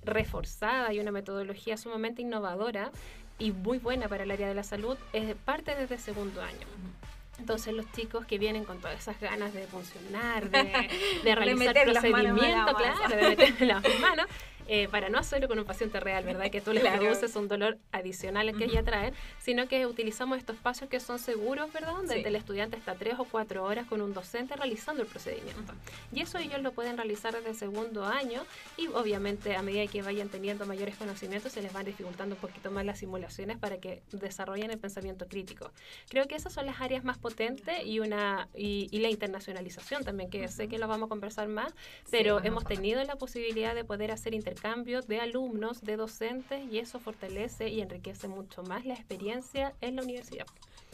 reforzada 0.03 0.93
y 0.93 0.99
una 0.99 1.11
metodología 1.11 1.77
sumamente 1.77 2.21
innovadora 2.21 2.91
y 3.39 3.51
muy 3.51 3.77
buena 3.77 4.07
para 4.07 4.23
el 4.23 4.31
área 4.31 4.47
de 4.47 4.55
la 4.55 4.63
salud, 4.63 4.97
es 5.13 5.35
parte 5.35 5.75
desde 5.75 5.97
segundo 5.97 6.41
año. 6.41 6.67
Entonces 7.39 7.73
los 7.73 7.89
chicos 7.91 8.25
que 8.25 8.39
vienen 8.39 8.63
con 8.63 8.79
todas 8.79 8.99
esas 8.99 9.19
ganas 9.19 9.53
de 9.53 9.67
funcionar, 9.67 10.49
de, 10.49 10.89
de 11.23 11.35
realizar 11.35 11.75
procedimientos, 11.83 12.75
claro, 12.75 13.15
de 13.15 13.35
meter 13.35 13.61
las 13.61 13.83
manos, 14.01 14.25
eh, 14.67 14.87
para 14.89 15.09
no 15.09 15.17
hacerlo 15.17 15.47
con 15.47 15.57
un 15.59 15.65
paciente 15.65 15.99
real, 15.99 16.23
¿verdad? 16.23 16.49
Que 16.51 16.61
tú 16.61 16.73
le 16.73 16.81
produces 17.21 17.35
un 17.35 17.47
dolor 17.47 17.77
adicional 17.91 18.49
al 18.49 18.57
que 18.57 18.67
ya 18.67 18.83
traen, 18.83 19.13
sino 19.39 19.67
que 19.67 19.85
utilizamos 19.85 20.37
estos 20.37 20.55
espacios 20.57 20.89
que 20.89 20.99
son 20.99 21.19
seguros, 21.19 21.71
¿verdad? 21.73 21.93
Donde 21.93 22.15
Sí. 22.15 22.23
el 22.25 22.35
estudiante 22.35 22.77
está 22.77 22.95
tres 22.95 23.15
o 23.19 23.25
cuatro 23.25 23.63
horas 23.63 23.85
con 23.87 24.01
un 24.01 24.13
docente 24.13 24.55
realizando 24.55 25.01
el 25.03 25.07
procedimiento. 25.07 25.73
Y 26.11 26.21
eso 26.21 26.37
ellos 26.37 26.61
lo 26.61 26.71
pueden 26.71 26.97
realizar 26.97 27.33
desde 27.33 27.49
el 27.51 27.55
segundo 27.55 28.05
año 28.05 28.43
y 28.77 28.87
obviamente 28.87 29.55
a 29.55 29.61
medida 29.61 29.87
que 29.87 30.01
vayan 30.01 30.29
teniendo 30.29 30.65
mayores 30.65 30.95
conocimientos 30.95 31.51
se 31.53 31.61
les 31.61 31.71
van 31.73 31.85
dificultando 31.85 32.35
un 32.35 32.41
poquito 32.41 32.71
más 32.71 32.85
las 32.85 32.99
simulaciones 32.99 33.57
para 33.57 33.77
que 33.77 34.01
desarrollen 34.11 34.71
el 34.71 34.79
pensamiento 34.79 35.27
crítico. 35.27 35.71
Creo 36.09 36.27
que 36.27 36.35
esas 36.35 36.53
son 36.53 36.65
las 36.65 36.81
áreas 36.81 37.03
más 37.03 37.17
potentes 37.17 37.85
y 37.85 37.99
una 37.99 38.47
y, 38.55 38.87
y 38.91 38.99
la 38.99 39.09
internacionalización 39.09 40.03
también, 40.03 40.29
que 40.29 40.47
sé 40.47 40.67
que 40.67 40.77
lo 40.77 40.87
vamos 40.87 41.07
a 41.07 41.09
conversar 41.09 41.47
más, 41.47 41.73
pero 42.11 42.39
Sí. 42.41 42.47
hemos 42.47 42.65
tenido 42.65 43.03
la 43.03 43.15
posibilidad 43.15 43.73
de 43.75 43.83
poder 43.85 44.11
hacer 44.11 44.33
intercambios 44.33 44.56
de 45.07 45.19
alumnos, 45.19 45.81
de 45.81 45.95
docentes 45.95 46.61
y 46.71 46.79
eso 46.79 46.99
fortalece 46.99 47.69
y 47.69 47.81
enriquece 47.81 48.27
mucho 48.27 48.63
más 48.63 48.85
la 48.85 48.93
experiencia 48.93 49.73
en 49.81 49.95
la 49.95 50.03
universidad. 50.03 50.45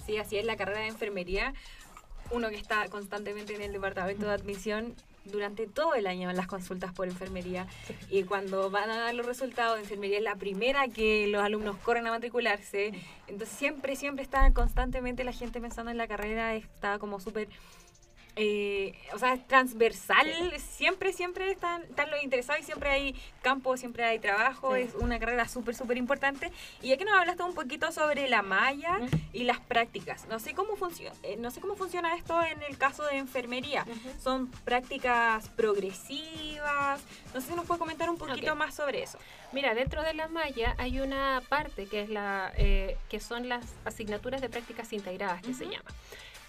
Sí, 0.06 0.18
así 0.18 0.38
es 0.38 0.46
la 0.46 0.58
carrera 0.58 0.82
de 0.82 0.88
enfermería. 0.88 1.54
Uno 2.32 2.50
que 2.50 2.56
está 2.56 2.88
constantemente 2.90 3.56
en 3.56 3.62
el 3.62 3.72
departamento 3.72 4.26
de 4.26 4.34
admisión 4.34 4.96
durante 5.26 5.68
todo 5.68 5.96
el 5.96 6.08
año 6.08 6.30
en 6.30 6.36
las 6.36 6.48
consultas 6.48 6.92
por 6.92 7.08
enfermería 7.08 7.68
y 8.10 8.24
cuando 8.24 8.70
van 8.70 8.90
a 8.90 8.98
dar 8.98 9.16
los 9.16 9.26
resultados 9.26 9.76
de 9.76 9.84
enfermería 9.84 10.18
es 10.18 10.24
la 10.24 10.36
primera 10.36 10.90
que 10.90 11.28
los 11.28 11.42
alumnos 11.42 11.78
corren 11.78 12.06
a 12.08 12.12
matricularse 12.12 12.92
entonces 13.28 13.58
siempre 13.58 13.96
siempre 13.96 14.24
está 14.24 14.52
constantemente 14.52 15.24
la 15.24 15.32
gente 15.32 15.62
pensando 15.62 15.92
en 15.92 15.98
la 15.98 16.10
carrera 16.10 16.56
está 16.56 17.00
como 17.00 17.22
súper 17.22 17.48
eh, 18.36 18.94
o 19.14 19.20
sea, 19.20 19.34
es 19.34 19.46
transversal, 19.48 20.28
siempre, 20.60 21.14
siempre 21.14 21.52
están, 21.52 21.84
están 21.84 22.10
los 22.10 22.24
interesados 22.24 22.62
y 22.62 22.66
siempre 22.66 22.90
hay 22.90 23.16
campo, 23.42 23.78
siempre 23.78 24.04
hay 24.06 24.20
trabajo, 24.20 24.76
Sí. 24.76 24.82
es 24.82 24.96
una 24.96 25.20
carrera 25.20 25.48
súper, 25.48 25.76
súper 25.76 25.98
importante. 25.98 26.52
Y 26.82 26.90
ya 26.90 26.98
que 26.98 27.06
nos 27.06 27.14
hablaste 27.14 27.44
un 27.44 27.54
poquito 27.54 27.92
sobre 27.92 28.28
la 28.28 28.42
malla 28.42 28.98
Ujú. 29.02 29.18
y 29.34 29.44
las 29.44 29.60
prácticas, 29.60 30.28
no 30.30 30.40
sé 30.40 30.54
cómo 30.54 30.76
funciona, 30.76 31.16
no 31.38 31.52
sé 31.52 31.62
cómo 31.62 31.76
funciona 31.76 32.16
esto 32.16 32.42
en 32.44 32.62
el 32.64 32.78
caso 32.78 33.04
de 33.06 33.18
enfermería. 33.18 33.86
Son 34.22 34.48
prácticas 34.48 35.50
progresivas, 35.50 37.02
no 37.34 37.42
sé 37.42 37.48
si 37.50 37.56
nos 37.56 37.66
puede 37.66 37.80
comentar 37.80 38.10
un 38.10 38.18
poquito 38.18 38.52
Ok. 38.54 38.58
más 38.58 38.76
sobre 38.76 39.04
eso. 39.04 39.18
Mira, 39.52 39.74
dentro 39.76 40.02
de 40.02 40.14
la 40.14 40.28
malla 40.28 40.76
hay 40.78 41.00
una 41.00 41.42
parte 41.50 41.86
que 41.86 42.02
es 42.02 42.10
la 42.10 42.52
eh, 42.58 42.98
que 43.10 43.20
son 43.20 43.48
las 43.50 43.64
asignaturas 43.86 44.42
de 44.42 44.50
prácticas 44.50 44.92
integradas 44.94 45.42
que 45.42 45.54
se 45.54 45.66
Ujú. 45.66 45.74
llama 45.74 45.90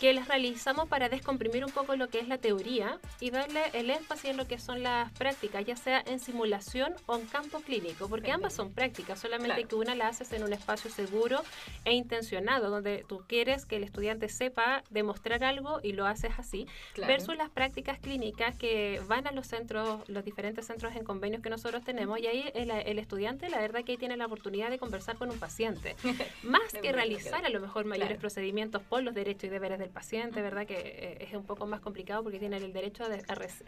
que 0.01 0.13
las 0.13 0.29
realizamos 0.29 0.89
para 0.89 1.09
descomprimir 1.09 1.65
un 1.65 1.71
poco 1.71 1.97
lo 1.97 2.09
que 2.09 2.19
es 2.19 2.29
la 2.29 2.39
teoría 2.39 2.99
y 3.21 3.31
darle 3.31 3.63
el 3.73 3.91
énfasis 3.91 4.31
en 4.31 4.37
lo 4.37 4.47
que 4.47 4.59
son 4.59 4.83
las 4.83 5.11
prácticas, 5.13 5.65
ya 5.65 5.77
sea 5.77 6.03
en 6.07 6.19
simulación 6.21 6.95
o 7.07 7.17
en 7.17 7.27
campo 7.27 7.61
clínico, 7.61 8.09
porque 8.09 8.31
ambas 8.33 8.53
son 8.55 8.73
prácticas, 8.73 9.21
solamente 9.21 9.55
Claro. 9.55 9.69
que 9.69 9.75
una 9.77 9.95
la 9.95 10.09
haces 10.09 10.33
en 10.33 10.43
un 10.45 10.53
espacio 10.53 10.91
seguro 10.91 11.43
e 11.85 11.93
intencionado, 11.93 12.71
donde 12.71 13.05
tú 13.09 13.23
quieres 13.29 13.67
que 13.67 13.77
el 13.77 13.85
estudiante 13.85 14.29
sepa 14.29 14.83
demostrar 14.91 15.45
algo 15.45 15.81
y 15.83 15.93
lo 15.93 16.07
haces 16.07 16.33
así, 16.39 16.67
versus 16.97 17.37
las 17.37 17.51
prácticas 17.51 17.99
clínicas 17.99 18.57
que 18.59 19.01
van 19.07 19.27
a 19.27 19.33
los 19.33 19.47
centros, 19.47 20.09
los 20.09 20.25
diferentes 20.25 20.67
centros 20.67 20.95
en 20.97 21.05
convenios 21.05 21.43
que 21.43 21.51
nosotros 21.51 21.83
tenemos 21.85 22.19
y 22.19 22.27
ahí 22.27 22.51
el, 22.55 22.71
el 22.71 22.99
estudiante 22.99 23.49
la 23.49 23.59
verdad 23.61 23.85
que 23.85 23.93
ahí 23.93 23.99
tiene 23.99 24.17
la 24.17 24.27
oportunidad 24.27 24.71
de 24.71 24.79
conversar 24.79 25.17
con 25.17 25.31
un 25.31 25.39
paciente, 25.39 25.97
más 26.43 26.73
De 26.73 26.81
que 26.81 26.93
realizar 26.93 27.45
a 27.45 27.49
lo 27.49 27.61
mejor 27.61 27.85
mayores 27.85 28.05
Claro. 28.09 28.21
procedimientos 28.21 28.83
por 28.83 29.03
los 29.03 29.15
derechos 29.15 29.45
y 29.45 29.49
deberes 29.49 29.79
del 29.85 29.93
paciente, 29.93 30.43
¿verdad? 30.43 30.67
Que 30.67 30.75
eh, 30.79 31.19
es 31.29 31.35
un 31.35 31.45
poco 31.45 31.67
más 31.67 31.81
complicado 31.81 32.23
porque 32.23 32.39
tienen 32.39 32.63
el 32.63 32.73
derecho 32.73 33.05
a, 33.05 33.09
de- 33.09 33.23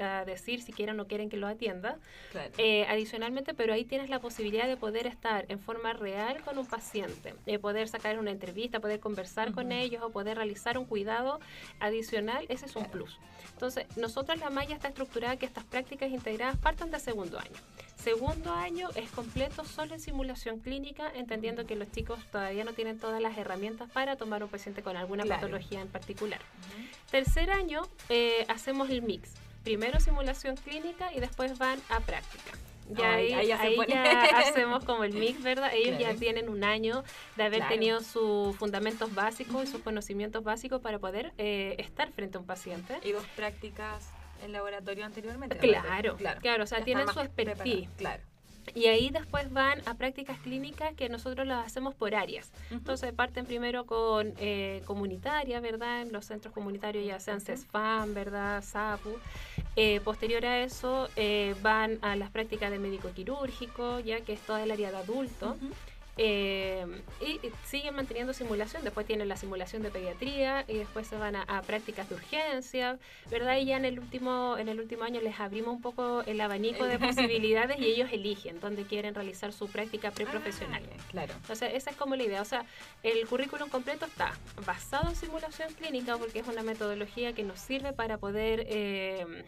a 0.04 0.18
a 0.20 0.24
decir 0.24 0.62
si 0.62 0.72
quieren 0.72 0.94
o 0.94 0.96
no 1.02 1.06
quieren 1.06 1.28
que 1.28 1.36
lo 1.36 1.46
atienda. 1.46 1.98
Claro. 2.32 2.50
Eh, 2.58 2.86
adicionalmente, 2.88 3.54
pero 3.54 3.72
ahí 3.72 3.84
tienes 3.84 4.08
la 4.10 4.18
posibilidad 4.20 4.66
de 4.66 4.76
poder 4.76 5.06
estar 5.06 5.44
en 5.48 5.58
forma 5.60 5.92
real 5.92 6.40
con 6.42 6.58
un 6.58 6.66
paciente, 6.66 7.34
de 7.44 7.58
poder 7.58 7.88
sacar 7.88 8.18
una 8.18 8.30
entrevista, 8.30 8.80
poder 8.80 8.98
conversar 9.00 9.52
con 9.52 9.72
ellos 9.72 10.02
o 10.02 10.10
poder 10.10 10.36
realizar 10.36 10.78
un 10.78 10.84
cuidado 10.86 11.38
adicional, 11.80 12.46
ese 12.48 12.66
es 12.66 12.76
un 12.76 12.86
plus. 12.86 13.18
Entonces, 13.52 13.86
nosotros 13.96 14.38
la 14.38 14.50
malla 14.50 14.74
está 14.74 14.88
estructurada 14.88 15.36
que 15.36 15.46
estas 15.46 15.64
prácticas 15.64 16.10
integradas 16.10 16.56
partan 16.58 16.90
de 16.90 16.98
segundo 17.00 17.38
año. 17.38 17.56
Segundo 17.96 18.52
año 18.52 18.88
es 18.94 19.10
completo 19.10 19.64
solo 19.64 19.94
en 19.94 20.00
simulación 20.00 20.60
clínica, 20.60 21.10
entendiendo 21.14 21.66
que 21.66 21.74
los 21.76 21.90
chicos 21.90 22.20
todavía 22.30 22.62
no 22.64 22.72
tienen 22.72 22.98
todas 22.98 23.20
las 23.20 23.36
herramientas 23.36 23.90
para 23.90 24.16
tomar 24.16 24.44
un 24.44 24.48
paciente 24.50 24.82
con 24.82 24.96
alguna 24.96 25.24
Claro. 25.24 25.40
patología 25.42 25.80
en 25.80 25.88
particular. 25.88 26.40
Tercer 27.10 27.50
año 27.50 27.82
eh, 28.08 28.44
hacemos 28.48 28.90
el 28.90 29.02
mix. 29.02 29.32
Primero 29.64 29.98
simulación 29.98 30.56
clínica 30.56 31.12
y 31.12 31.18
después 31.20 31.58
van 31.58 31.80
a 31.88 31.98
práctica. 32.00 32.52
Ya 32.90 33.14
Ay, 33.14 33.32
ahí, 33.32 33.50
ahí 33.50 33.76
ya 33.88 34.22
hacemos 34.38 34.84
como 34.84 35.02
el 35.02 35.12
mix, 35.12 35.42
¿verdad? 35.42 35.72
Ellos 35.74 35.96
Claro. 35.98 36.12
ya 36.14 36.20
tienen 36.20 36.48
un 36.48 36.62
año 36.62 37.02
de 37.34 37.42
haber 37.42 37.58
Claro. 37.60 37.74
tenido 37.74 38.00
sus 38.00 38.54
fundamentos 38.56 39.12
básicos 39.12 39.64
y 39.64 39.66
sus 39.66 39.80
conocimientos 39.82 40.44
básicos 40.44 40.80
para 40.80 41.00
poder 41.00 41.32
eh, 41.38 41.74
estar 41.78 42.12
frente 42.12 42.36
a 42.36 42.40
un 42.42 42.46
paciente. 42.46 42.96
Y 43.02 43.10
dos 43.10 43.24
prácticas 43.34 44.04
en 44.42 44.52
laboratorio 44.52 45.04
anteriormente. 45.04 45.56
Claro, 45.58 46.16
claro, 46.16 46.64
o 46.64 46.66
sea, 46.66 46.78
Ya 46.78 46.84
tienen 46.84 47.08
su 47.08 47.20
expertise. 47.20 47.88
Claro. 47.96 48.22
Y 48.74 48.86
ahí 48.86 49.10
después 49.10 49.52
van 49.52 49.80
a 49.86 49.94
prácticas 49.94 50.38
clínicas 50.40 50.94
que 50.94 51.08
nosotros 51.08 51.46
las 51.46 51.66
hacemos 51.66 51.94
por 51.94 52.14
áreas. 52.14 52.50
Entonces 52.70 53.12
parten 53.12 53.46
primero 53.46 53.86
con 53.86 54.34
eh, 54.38 54.82
comunitaria, 54.86 55.60
¿verdad? 55.60 56.02
En 56.02 56.12
los 56.12 56.24
centros 56.24 56.52
comunitarios 56.52 57.06
ya 57.06 57.20
sean. 57.20 57.40
CESFAM, 57.40 58.14
¿verdad? 58.14 58.62
SAPU. 58.62 59.18
Eh, 59.76 60.00
posterior 60.00 60.44
a 60.46 60.60
eso 60.60 61.08
eh, 61.16 61.54
van 61.62 61.98
a 62.02 62.16
las 62.16 62.30
prácticas 62.30 62.70
de 62.70 62.78
médico 62.78 63.10
quirúrgico, 63.14 64.00
ya 64.00 64.20
que 64.22 64.32
es 64.32 64.40
toda 64.40 64.62
el 64.62 64.70
área 64.70 64.90
de 64.90 64.96
adulto. 64.96 65.50
Ujú. 65.50 65.70
Eh, 66.18 66.86
y, 67.20 67.46
y 67.46 67.52
siguen 67.64 67.94
manteniendo 67.94 68.32
simulación, 68.32 68.82
después 68.84 69.06
tienen 69.06 69.28
la 69.28 69.36
simulación 69.36 69.82
de 69.82 69.90
pediatría 69.90 70.64
y 70.66 70.78
después 70.78 71.06
se 71.06 71.16
van 71.16 71.36
a, 71.36 71.42
a 71.42 71.60
prácticas 71.60 72.08
de 72.08 72.14
urgencia, 72.14 72.98
¿verdad? 73.30 73.58
Y 73.58 73.66
ya 73.66 73.76
en 73.76 73.84
el 73.84 73.98
último 73.98 74.56
en 74.58 74.68
el 74.68 74.80
último 74.80 75.04
año 75.04 75.20
les 75.20 75.38
abrimos 75.40 75.74
un 75.74 75.82
poco 75.82 76.22
el 76.22 76.40
abanico 76.40 76.84
de 76.84 76.98
posibilidades 76.98 77.78
y 77.78 77.84
ellos 77.84 78.08
eligen 78.12 78.60
dónde 78.60 78.84
quieren 78.84 79.14
realizar 79.14 79.52
su 79.52 79.68
práctica 79.68 80.10
preprofesional. 80.10 80.82
Ah, 80.90 81.02
claro. 81.10 81.34
O 81.48 81.54
sea, 81.54 81.68
esa 81.68 81.90
es 81.90 81.96
como 81.96 82.16
la 82.16 82.24
idea. 82.24 82.42
O 82.42 82.46
sea, 82.46 82.64
el 83.02 83.26
currículum 83.26 83.68
completo 83.68 84.06
está 84.06 84.32
basado 84.64 85.08
en 85.08 85.16
simulación 85.16 85.72
clínica 85.74 86.16
porque 86.16 86.40
es 86.40 86.48
una 86.48 86.62
metodología 86.62 87.32
que 87.32 87.42
nos 87.42 87.60
sirve 87.60 87.92
para 87.92 88.18
poder 88.18 88.66
eh, 88.68 89.44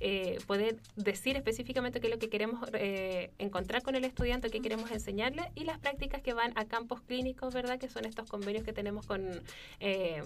eh, 0.00 0.38
poder 0.46 0.76
decir 0.96 1.36
específicamente 1.36 2.00
qué 2.00 2.08
es 2.08 2.12
lo 2.12 2.18
que 2.18 2.28
queremos 2.28 2.68
eh, 2.72 3.30
encontrar 3.38 3.82
con 3.82 3.94
el 3.94 4.04
estudiante, 4.04 4.50
qué 4.50 4.60
queremos 4.60 4.90
enseñarle, 4.90 5.50
y 5.54 5.64
las 5.64 5.78
prácticas 5.78 6.22
que 6.22 6.32
van 6.32 6.52
a 6.56 6.64
campos 6.64 7.00
clínicos, 7.02 7.54
¿verdad? 7.54 7.78
Que 7.78 7.88
son 7.88 8.04
estos 8.04 8.28
convenios 8.28 8.64
que 8.64 8.72
tenemos 8.72 9.06
con 9.06 9.42
eh, 9.80 10.22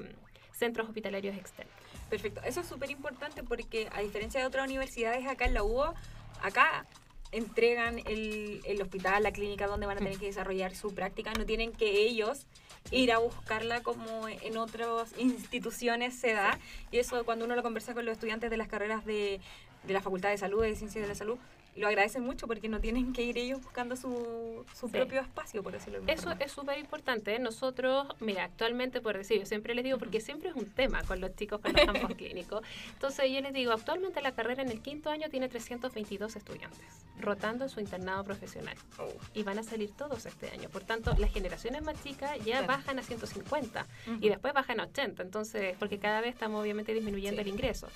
centros 0.52 0.88
hospitalarios 0.88 1.36
externos. 1.36 1.74
Perfecto. 2.08 2.40
Eso 2.44 2.60
es 2.60 2.66
súper 2.66 2.90
importante 2.90 3.42
porque 3.42 3.88
a 3.92 4.00
diferencia 4.00 4.40
de 4.40 4.46
otras 4.46 4.66
universidades 4.66 5.26
acá 5.26 5.44
en 5.44 5.54
la 5.54 5.62
UO, 5.62 5.94
acá 6.42 6.86
entregan 7.32 7.98
el, 8.06 8.60
el 8.64 8.80
hospital, 8.80 9.22
la 9.22 9.32
clínica 9.32 9.66
donde 9.66 9.86
van 9.86 9.96
a 9.96 10.00
tener 10.00 10.18
que 10.18 10.26
desarrollar 10.26 10.74
su 10.74 10.94
práctica. 10.94 11.32
No 11.34 11.44
tienen 11.44 11.72
que 11.72 12.02
ellos 12.06 12.46
ir 12.90 13.12
a 13.12 13.18
buscarla 13.18 13.82
como 13.82 14.28
en 14.28 14.56
otras 14.56 15.12
instituciones 15.18 16.14
se 16.14 16.32
da. 16.32 16.58
Y 16.90 16.98
eso 16.98 17.24
cuando 17.24 17.44
uno 17.44 17.56
lo 17.56 17.62
conversa 17.62 17.94
con 17.94 18.04
los 18.04 18.12
estudiantes 18.12 18.50
de 18.50 18.56
las 18.56 18.68
carreras 18.68 19.04
de, 19.04 19.40
de 19.84 19.92
la 19.92 20.00
Facultad 20.00 20.30
de 20.30 20.38
Salud, 20.38 20.62
de 20.62 20.74
Ciencias 20.76 21.02
de 21.02 21.08
la 21.08 21.14
Salud, 21.14 21.38
lo 21.76 21.88
agradecen 21.88 22.22
mucho 22.22 22.46
porque 22.46 22.68
no 22.68 22.80
tienen 22.80 23.12
que 23.12 23.22
ir 23.22 23.36
ellos 23.38 23.60
buscando 23.62 23.96
su, 23.96 24.64
su 24.74 24.86
Sí. 24.88 24.92
propio 24.94 25.20
espacio, 25.20 25.62
por 25.62 25.72
decirlo 25.72 26.00
de 26.00 26.12
Eso 26.12 26.24
forma. 26.24 26.42
es 26.44 26.52
súper 26.52 26.78
importante. 26.78 27.38
Nosotros, 27.38 28.06
mira, 28.20 28.44
actualmente, 28.44 29.00
por 29.00 29.16
decir, 29.16 29.40
yo 29.40 29.46
siempre 29.46 29.74
les 29.74 29.84
digo, 29.84 29.98
porque 29.98 30.20
siempre 30.20 30.48
es 30.50 30.56
un 30.56 30.66
tema 30.70 31.02
con 31.04 31.20
los 31.20 31.34
chicos 31.36 31.60
con 31.60 31.72
los 31.72 31.84
campos 31.84 32.14
clínicos. 32.16 32.62
Entonces, 32.92 33.30
yo 33.30 33.40
les 33.40 33.52
digo, 33.52 33.72
actualmente 33.72 34.20
la 34.22 34.32
carrera 34.32 34.62
en 34.62 34.70
el 34.70 34.80
quinto 34.80 35.10
año 35.10 35.28
tiene 35.28 35.48
322 35.48 36.36
estudiantes, 36.36 36.80
rotando 37.20 37.64
en 37.64 37.70
su 37.70 37.80
internado 37.80 38.24
profesional. 38.24 38.76
Oh. 38.98 39.08
Y 39.34 39.42
van 39.42 39.58
a 39.58 39.62
salir 39.62 39.90
todos 39.92 40.24
este 40.26 40.50
año. 40.50 40.68
Por 40.70 40.84
tanto, 40.84 41.14
las 41.18 41.32
generaciones 41.32 41.82
más 41.82 42.02
chicas 42.02 42.36
ya 42.38 42.44
Claro. 42.58 42.66
bajan 42.68 42.98
a 42.98 43.02
150 43.02 43.86
Ujú. 44.06 44.18
y 44.24 44.28
después 44.28 44.54
bajan 44.54 44.80
a 44.80 44.84
80. 44.84 45.22
Entonces, 45.22 45.76
porque 45.78 45.98
cada 45.98 46.20
vez 46.20 46.32
estamos 46.34 46.62
obviamente 46.62 46.94
disminuyendo 46.94 47.42
Sí. 47.42 47.48
el 47.48 47.54
ingreso. 47.54 47.88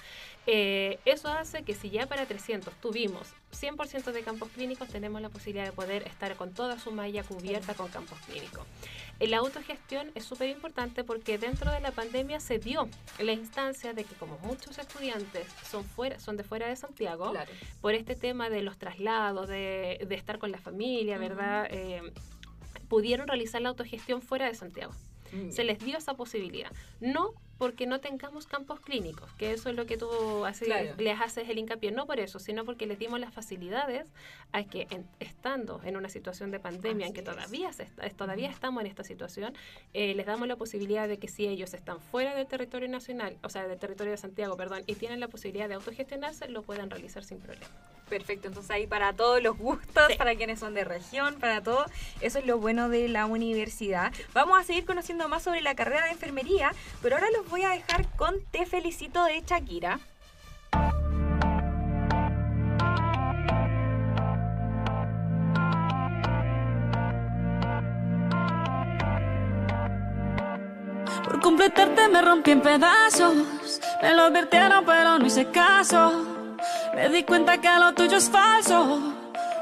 Eh, 0.46 0.99
eso 1.04 1.28
hace 1.28 1.62
que 1.62 1.75
si 1.75 1.90
ya 1.90 2.06
para 2.06 2.26
300 2.26 2.75
tuvimos 2.80 3.28
100% 3.52 4.12
de 4.12 4.23
campos 4.23 4.49
clínicos, 4.50 4.88
tenemos 4.88 5.21
la 5.21 5.28
posibilidad 5.28 5.64
de 5.64 5.73
poder 5.73 6.07
estar 6.07 6.35
con 6.37 6.52
toda 6.52 6.78
su 6.78 6.92
malla 6.92 7.23
cubierta 7.23 7.75
con 7.75 7.88
campos 7.88 8.19
clínicos. 8.26 8.64
La 9.21 9.37
autogestión 9.38 10.11
es 10.14 10.25
súper 10.25 10.49
importante 10.49 11.04
porque 11.04 11.37
dentro 11.37 11.71
de 11.71 11.80
la 11.80 11.90
pandemia 11.90 12.40
se 12.40 12.59
dio 12.59 12.88
la 13.19 13.33
instancia 13.33 13.92
de 13.92 14.04
que 14.04 14.14
como 14.14 14.38
muchos 14.38 14.78
estudiantes 14.78 15.47
son, 15.71 15.85
fuera, 15.85 16.19
son 16.19 16.37
de 16.38 16.45
fuera 16.45 16.69
de 16.69 16.76
Santiago, 16.76 17.30
Claro. 17.33 17.50
por 17.83 17.95
este 17.95 18.14
tema 18.16 18.49
de 18.49 18.62
los 18.62 18.78
traslados, 18.78 19.47
de, 19.49 20.04
de 20.09 20.14
estar 20.14 20.38
con 20.38 20.50
la 20.50 20.59
familia. 20.59 21.19
¿verdad? 21.19 21.66
Eh, 21.71 22.00
pudieron 22.88 23.28
realizar 23.28 23.61
la 23.61 23.69
autogestión 23.69 24.23
fuera 24.23 24.47
de 24.47 24.54
Santiago. 24.54 24.92
Mm. 25.33 25.50
Se 25.50 25.64
les 25.64 25.78
dio 25.78 25.99
esa 25.99 26.14
posibilidad. 26.14 26.73
No 27.00 27.35
porque 27.60 27.84
no 27.86 28.00
tengamos 28.00 28.46
campos 28.46 28.80
clínicos, 28.80 29.30
que 29.34 29.52
eso 29.52 29.68
es 29.68 29.76
lo 29.76 29.84
que 29.84 29.98
tú 29.98 30.46
haces, 30.46 30.66
Claro. 30.66 30.94
les 30.96 31.20
haces 31.20 31.46
el 31.50 31.58
hincapié, 31.58 31.90
no 31.92 32.06
por 32.06 32.18
eso, 32.18 32.38
sino 32.38 32.64
porque 32.64 32.86
les 32.86 32.98
dimos 32.98 33.20
las 33.20 33.34
facilidades 33.34 34.08
a 34.52 34.64
que 34.64 34.86
en- 34.90 35.06
estando 35.20 35.78
en 35.84 35.98
una 35.98 36.08
situación 36.08 36.50
de 36.52 36.58
pandemia, 36.58 37.06
en 37.06 37.12
que 37.12 37.20
es. 37.20 37.26
todavía, 37.26 37.70
se 37.74 37.82
está- 37.82 38.08
todavía 38.08 38.48
estamos 38.50 38.80
en 38.80 38.86
esta 38.86 39.04
situación, 39.04 39.52
eh, 39.92 40.14
les 40.14 40.24
damos 40.24 40.48
la 40.48 40.56
posibilidad 40.56 41.06
de 41.06 41.18
que 41.18 41.28
si 41.28 41.46
ellos 41.48 41.74
están 41.74 42.00
fuera 42.00 42.34
del 42.34 42.46
territorio 42.46 42.88
nacional, 42.88 43.36
o 43.42 43.50
sea, 43.50 43.68
del 43.68 43.78
territorio 43.78 44.12
de 44.12 44.16
Santiago, 44.16 44.56
perdón, 44.56 44.82
y 44.86 44.94
tienen 44.94 45.20
la 45.20 45.28
posibilidad 45.28 45.68
de 45.68 45.74
autogestionarse, 45.74 46.48
lo 46.48 46.62
puedan 46.62 46.88
realizar 46.88 47.24
sin 47.24 47.40
problema. 47.40 47.70
Perfecto, 48.08 48.48
entonces 48.48 48.70
ahí 48.72 48.88
para 48.88 49.12
todos 49.12 49.40
los 49.40 49.56
gustos, 49.56 50.16
para 50.18 50.34
quienes 50.34 50.58
son 50.58 50.74
de 50.74 50.82
región, 50.82 51.36
para 51.38 51.62
todo, 51.62 51.84
eso 52.20 52.40
es 52.40 52.46
lo 52.46 52.58
bueno 52.58 52.88
de 52.88 53.06
la 53.08 53.26
universidad. 53.26 54.12
Vamos 54.34 54.58
a 54.58 54.64
seguir 54.64 54.84
conociendo 54.84 55.28
más 55.28 55.44
sobre 55.44 55.60
la 55.60 55.76
carrera 55.76 56.06
de 56.06 56.10
enfermería, 56.12 56.72
pero 57.02 57.14
ahora 57.14 57.28
los 57.36 57.48
voy 57.50 57.64
a 57.64 57.71
dejar 57.71 58.07
con 58.16 58.35
Te 58.52 58.64
Felicito 58.64 59.25
de 59.25 59.42
Shakira. 59.45 59.99
Por 71.25 71.40
completarte 71.40 72.09
me 72.09 72.23
rompí 72.23 72.52
en 72.52 72.62
pedazos. 72.62 73.35
Me 74.00 74.14
lo 74.14 74.23
advirtieron, 74.23 74.85
pero 74.85 75.19
no 75.19 75.26
hice 75.26 75.50
caso. 75.50 76.57
Me 76.95 77.09
di 77.09 77.25
cuenta 77.25 77.61
que 77.61 77.69
lo 77.78 77.92
tuyo 77.95 78.16
es 78.16 78.30
falso. 78.30 79.00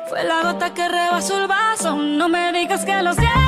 Fue 0.09 0.25
la 0.25 0.43
gota 0.43 0.73
que 0.75 0.89
rebasó 0.89 1.41
el 1.41 1.49
vaso. 1.49 1.97
No 1.97 2.29
me 2.29 2.53
digas 2.53 2.85
que 2.85 3.03
lo 3.03 3.13
sientes. 3.15 3.48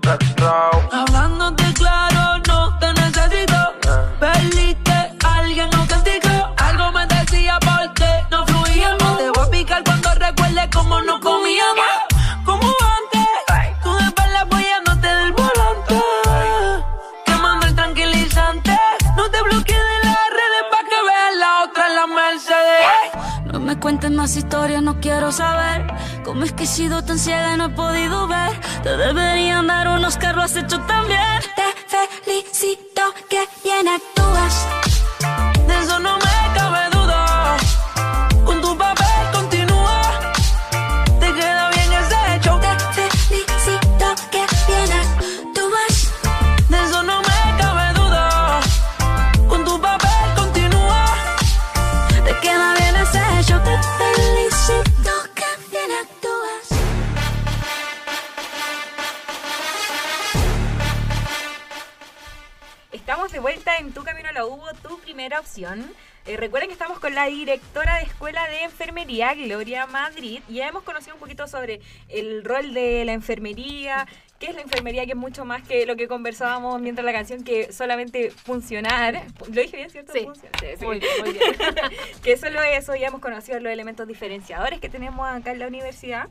Dice, 0.00 0.34
Raw. 0.38 0.83
Cómo 26.44 26.50
es 26.50 26.52
que 26.52 26.64
he 26.64 26.66
sido 26.66 27.02
tan 27.02 27.18
ciega 27.18 27.56
no 27.56 27.66
he 27.66 27.68
podido 27.70 28.28
ver. 28.28 28.50
Te 28.82 28.96
deberían 28.98 29.66
dar 29.66 29.88
unos 29.88 30.18
carros, 30.18 30.44
has 30.44 30.56
hecho 30.56 30.78
tan 30.80 31.06
bien. 31.06 31.40
Te 31.56 31.73
Eh, 66.26 66.36
recuerden 66.36 66.68
que 66.68 66.72
estamos 66.72 66.98
con 66.98 67.14
la 67.14 67.26
directora 67.26 67.96
de 67.98 68.04
Escuela 68.04 68.48
de 68.48 68.62
Enfermería, 68.64 69.34
Gloria 69.34 69.86
Madrid. 69.86 70.40
y 70.48 70.54
Ya 70.54 70.68
hemos 70.68 70.82
conocido 70.82 71.14
un 71.14 71.20
poquito 71.20 71.46
sobre 71.46 71.80
el 72.08 72.42
rol 72.44 72.74
de 72.74 73.04
la 73.04 73.12
enfermería, 73.12 74.06
qué 74.40 74.46
es 74.46 74.54
la 74.56 74.62
enfermería, 74.62 75.04
que 75.04 75.12
es 75.12 75.16
mucho 75.16 75.44
más 75.44 75.62
que 75.62 75.86
lo 75.86 75.94
que 75.96 76.08
conversábamos 76.08 76.80
mientras 76.80 77.04
la 77.04 77.12
canción, 77.12 77.44
que 77.44 77.72
solamente 77.72 78.30
funcionar. 78.30 79.22
¿Lo 79.46 79.60
dije 79.62 79.76
bien, 79.76 79.90
cierto? 79.90 80.12
Sí, 80.12 80.24
Funcionar. 80.24 80.60
sí, 80.78 80.84
muy 80.84 80.98
bien, 80.98 81.12
muy 81.20 81.32
bien. 81.34 81.44
que 82.22 82.36
solo 82.36 82.60
eso, 82.62 82.96
ya 82.96 83.08
hemos 83.08 83.20
conocido 83.20 83.60
los 83.60 83.70
elementos 83.72 84.08
diferenciadores 84.08 84.80
que 84.80 84.88
tenemos 84.88 85.28
acá 85.28 85.52
en 85.52 85.60
la 85.60 85.68
universidad. 85.68 86.28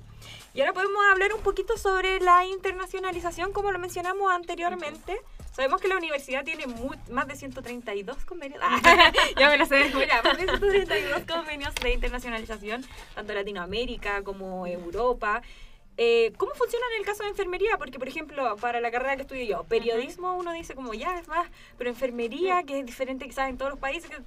Y 0.54 0.60
ahora 0.62 0.74
podemos 0.74 1.02
hablar 1.12 1.34
un 1.34 1.42
poquito 1.42 1.78
sobre 1.78 2.20
la 2.20 2.46
internacionalización, 2.46 3.54
como 3.54 3.72
lo 3.72 3.80
mencionamos 3.80 4.30
anteriormente. 4.34 5.18
Sabemos 5.54 5.80
que 5.80 5.88
la 5.88 5.98
universidad 5.98 6.44
tiene 6.44 6.66
mu- 6.68 6.92
más 7.12 7.28
de 7.28 7.36
132 7.36 8.26
convenios. 8.26 8.60
Ah, 8.64 8.80
ya 9.40 9.50
me 9.50 9.58
lo 9.58 9.66
sé 9.66 9.80
memoria, 9.86 10.22
Más 10.24 10.38
de 10.38 10.46
132 10.48 11.22
convenios 11.28 11.76
de 11.76 11.94
internacionalización, 11.94 12.84
tanto 13.16 13.34
Latinoamérica 13.34 14.24
como 14.24 14.66
Europa. 14.68 15.42
Eh, 15.96 16.34
¿Cómo 16.38 16.56
funciona 16.56 16.84
en 16.96 17.02
el 17.02 17.06
caso 17.06 17.22
de 17.22 17.30
enfermería? 17.30 17.78
Porque, 17.78 18.00
por 18.00 18.08
ejemplo, 18.08 18.56
para 18.58 18.82
la 18.82 18.90
carrera 18.90 19.16
que 19.16 19.22
estudio 19.22 19.44
yo, 19.44 19.64
periodismo 19.66 20.36
uno 20.36 20.52
dice 20.52 20.74
como 20.74 20.96
ya 20.96 21.20
es 21.20 21.28
más, 21.28 21.48
pero 21.78 21.88
enfermería, 21.92 22.64
que 22.64 22.80
es 22.80 22.86
diferente 22.88 23.28
quizás 23.28 23.48
en 23.50 23.60
todos 23.60 23.70
los 23.72 23.80
países, 23.80 24.10
que- 24.10 24.18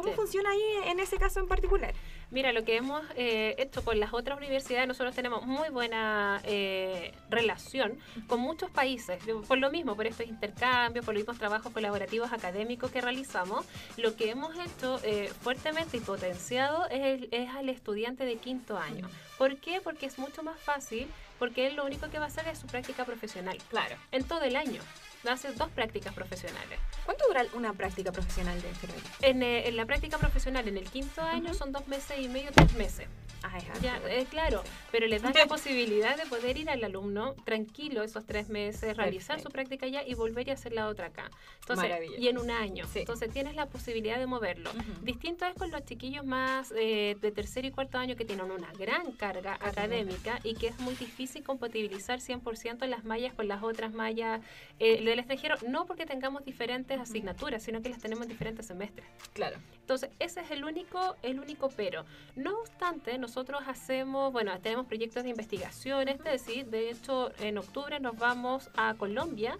¿cómo 0.00 0.12
Sí. 0.12 0.16
funciona 0.16 0.50
ahí 0.50 0.62
en 0.86 1.00
ese 1.00 1.16
caso 1.18 1.40
en 1.40 1.46
particular? 1.48 1.94
Mira, 2.30 2.52
lo 2.52 2.64
que 2.64 2.76
hemos 2.76 3.02
eh, 3.16 3.54
hecho 3.58 3.82
con 3.84 3.98
las 3.98 4.12
otras 4.14 4.38
universidades, 4.38 4.86
nosotros 4.86 5.14
tenemos 5.14 5.44
muy 5.46 5.68
buena 5.68 6.40
eh, 6.44 7.12
relación 7.28 7.98
con 8.28 8.40
muchos 8.40 8.70
países, 8.70 9.20
por 9.48 9.58
lo 9.58 9.70
mismo, 9.70 9.96
por 9.96 10.06
estos 10.06 10.26
intercambios, 10.26 11.04
por 11.04 11.14
los 11.14 11.20
mismos 11.22 11.38
trabajos 11.38 11.72
colaborativos 11.72 12.32
académicos 12.32 12.90
que 12.90 13.00
realizamos. 13.00 13.66
Lo 13.96 14.14
que 14.16 14.30
hemos 14.30 14.54
hecho 14.58 15.00
eh, 15.02 15.30
fuertemente 15.42 15.96
y 15.96 16.00
potenciado 16.00 16.86
es, 16.88 17.24
es 17.32 17.48
al 17.50 17.68
estudiante 17.68 18.24
de 18.24 18.36
quinto 18.36 18.78
año. 18.78 19.08
¿Por 19.36 19.56
qué? 19.56 19.80
Porque 19.80 20.06
es 20.06 20.18
mucho 20.18 20.42
más 20.42 20.58
fácil, 20.60 21.08
porque 21.38 21.66
él 21.66 21.74
lo 21.76 21.84
único 21.84 22.08
que 22.10 22.18
va 22.18 22.26
a 22.26 22.28
hacer 22.28 22.46
es 22.48 22.58
su 22.58 22.66
práctica 22.66 23.04
profesional. 23.04 23.58
Claro. 23.70 23.96
En 24.12 24.24
todo 24.24 24.42
el 24.42 24.54
año. 24.56 24.80
Haces 25.28 25.56
dos 25.58 25.68
prácticas 25.70 26.14
profesionales. 26.14 26.78
¿Cuánto 27.04 27.26
dura 27.26 27.44
una 27.54 27.72
práctica 27.72 28.12
profesional 28.12 28.60
de 28.62 28.68
enfermería? 28.68 29.10
En, 29.22 29.42
eh, 29.42 29.68
en 29.68 29.76
la 29.76 29.84
práctica 29.84 30.18
profesional, 30.18 30.66
en 30.68 30.78
el 30.78 30.84
quinto 30.84 31.22
año, 31.22 31.52
son 31.54 31.72
dos 31.72 31.86
meses 31.88 32.18
y 32.18 32.28
medio, 32.28 32.50
tres 32.54 32.72
meses. 32.74 33.08
Ah, 33.42 33.58
es 33.58 33.80
Ya, 33.80 34.00
eh, 34.08 34.26
claro, 34.28 34.62
pero 34.92 35.06
les 35.06 35.22
dan 35.22 35.32
la 35.34 35.46
posibilidad 35.46 36.16
de 36.16 36.26
poder 36.26 36.56
ir 36.58 36.68
al 36.70 36.82
alumno 36.84 37.34
tranquilo 37.44 38.02
esos 38.02 38.26
tres 38.26 38.48
meses, 38.48 38.96
realizar 38.96 39.38
su 39.38 39.44
Perfecto. 39.44 39.50
práctica 39.50 39.86
allá 39.86 40.06
y 40.06 40.14
volver 40.14 40.48
y 40.48 40.50
hacer 40.50 40.72
la 40.72 40.88
otra 40.88 41.06
acá. 41.06 41.30
Entonces, 41.60 41.90
y 42.18 42.28
en 42.28 42.38
un 42.38 42.50
año. 42.50 42.86
Sí. 42.92 43.00
Entonces 43.00 43.30
tienes 43.32 43.54
la 43.54 43.66
posibilidad 43.66 44.18
de 44.18 44.26
moverlo. 44.26 44.70
Ujú. 44.70 45.04
Distinto 45.04 45.46
es 45.46 45.54
con 45.54 45.70
los 45.70 45.84
chiquillos 45.84 46.24
más 46.24 46.72
eh, 46.76 47.16
de 47.20 47.32
tercer 47.32 47.64
y 47.64 47.70
cuarto 47.70 47.98
año 47.98 48.16
que 48.16 48.24
tienen 48.24 48.50
una 48.50 48.72
gran 48.72 49.12
carga 49.12 49.54
académica 49.60 50.40
y 50.44 50.54
que 50.54 50.68
es 50.68 50.78
muy 50.80 50.94
difícil 50.94 51.42
compatibilizar 51.42 52.20
100% 52.20 52.86
las 52.86 53.04
mallas 53.04 53.32
con 53.34 53.48
las 53.48 53.62
otras 53.62 53.92
mallas 53.92 54.40
eh, 54.78 55.02
del 55.02 55.18
extranjero, 55.18 55.56
no 55.66 55.86
porque 55.86 56.06
tengamos 56.06 56.44
diferentes 56.44 56.98
asignaturas, 57.00 57.62
sino 57.62 57.80
que 57.82 57.88
las 57.88 58.00
tenemos 58.00 58.24
en 58.24 58.30
diferentes 58.30 58.66
semestres. 58.66 59.06
Claro. 59.32 59.56
Entonces, 59.80 60.10
ese 60.18 60.40
es 60.40 60.50
el 60.50 60.64
único, 60.64 61.16
el 61.22 61.40
único 61.40 61.70
pero. 61.70 62.04
No 62.36 62.58
obstante, 62.60 63.16
nosotros 63.18 63.29
hacemos, 63.68 64.32
bueno, 64.32 64.58
tenemos 64.60 64.86
proyectos 64.86 65.22
de 65.22 65.30
investigación, 65.30 66.08
es 66.08 66.22
decir, 66.22 66.66
de 66.66 66.90
hecho, 66.90 67.30
en 67.40 67.58
octubre 67.58 68.00
nos 68.00 68.16
vamos 68.18 68.68
a 68.76 68.94
Colombia, 68.94 69.56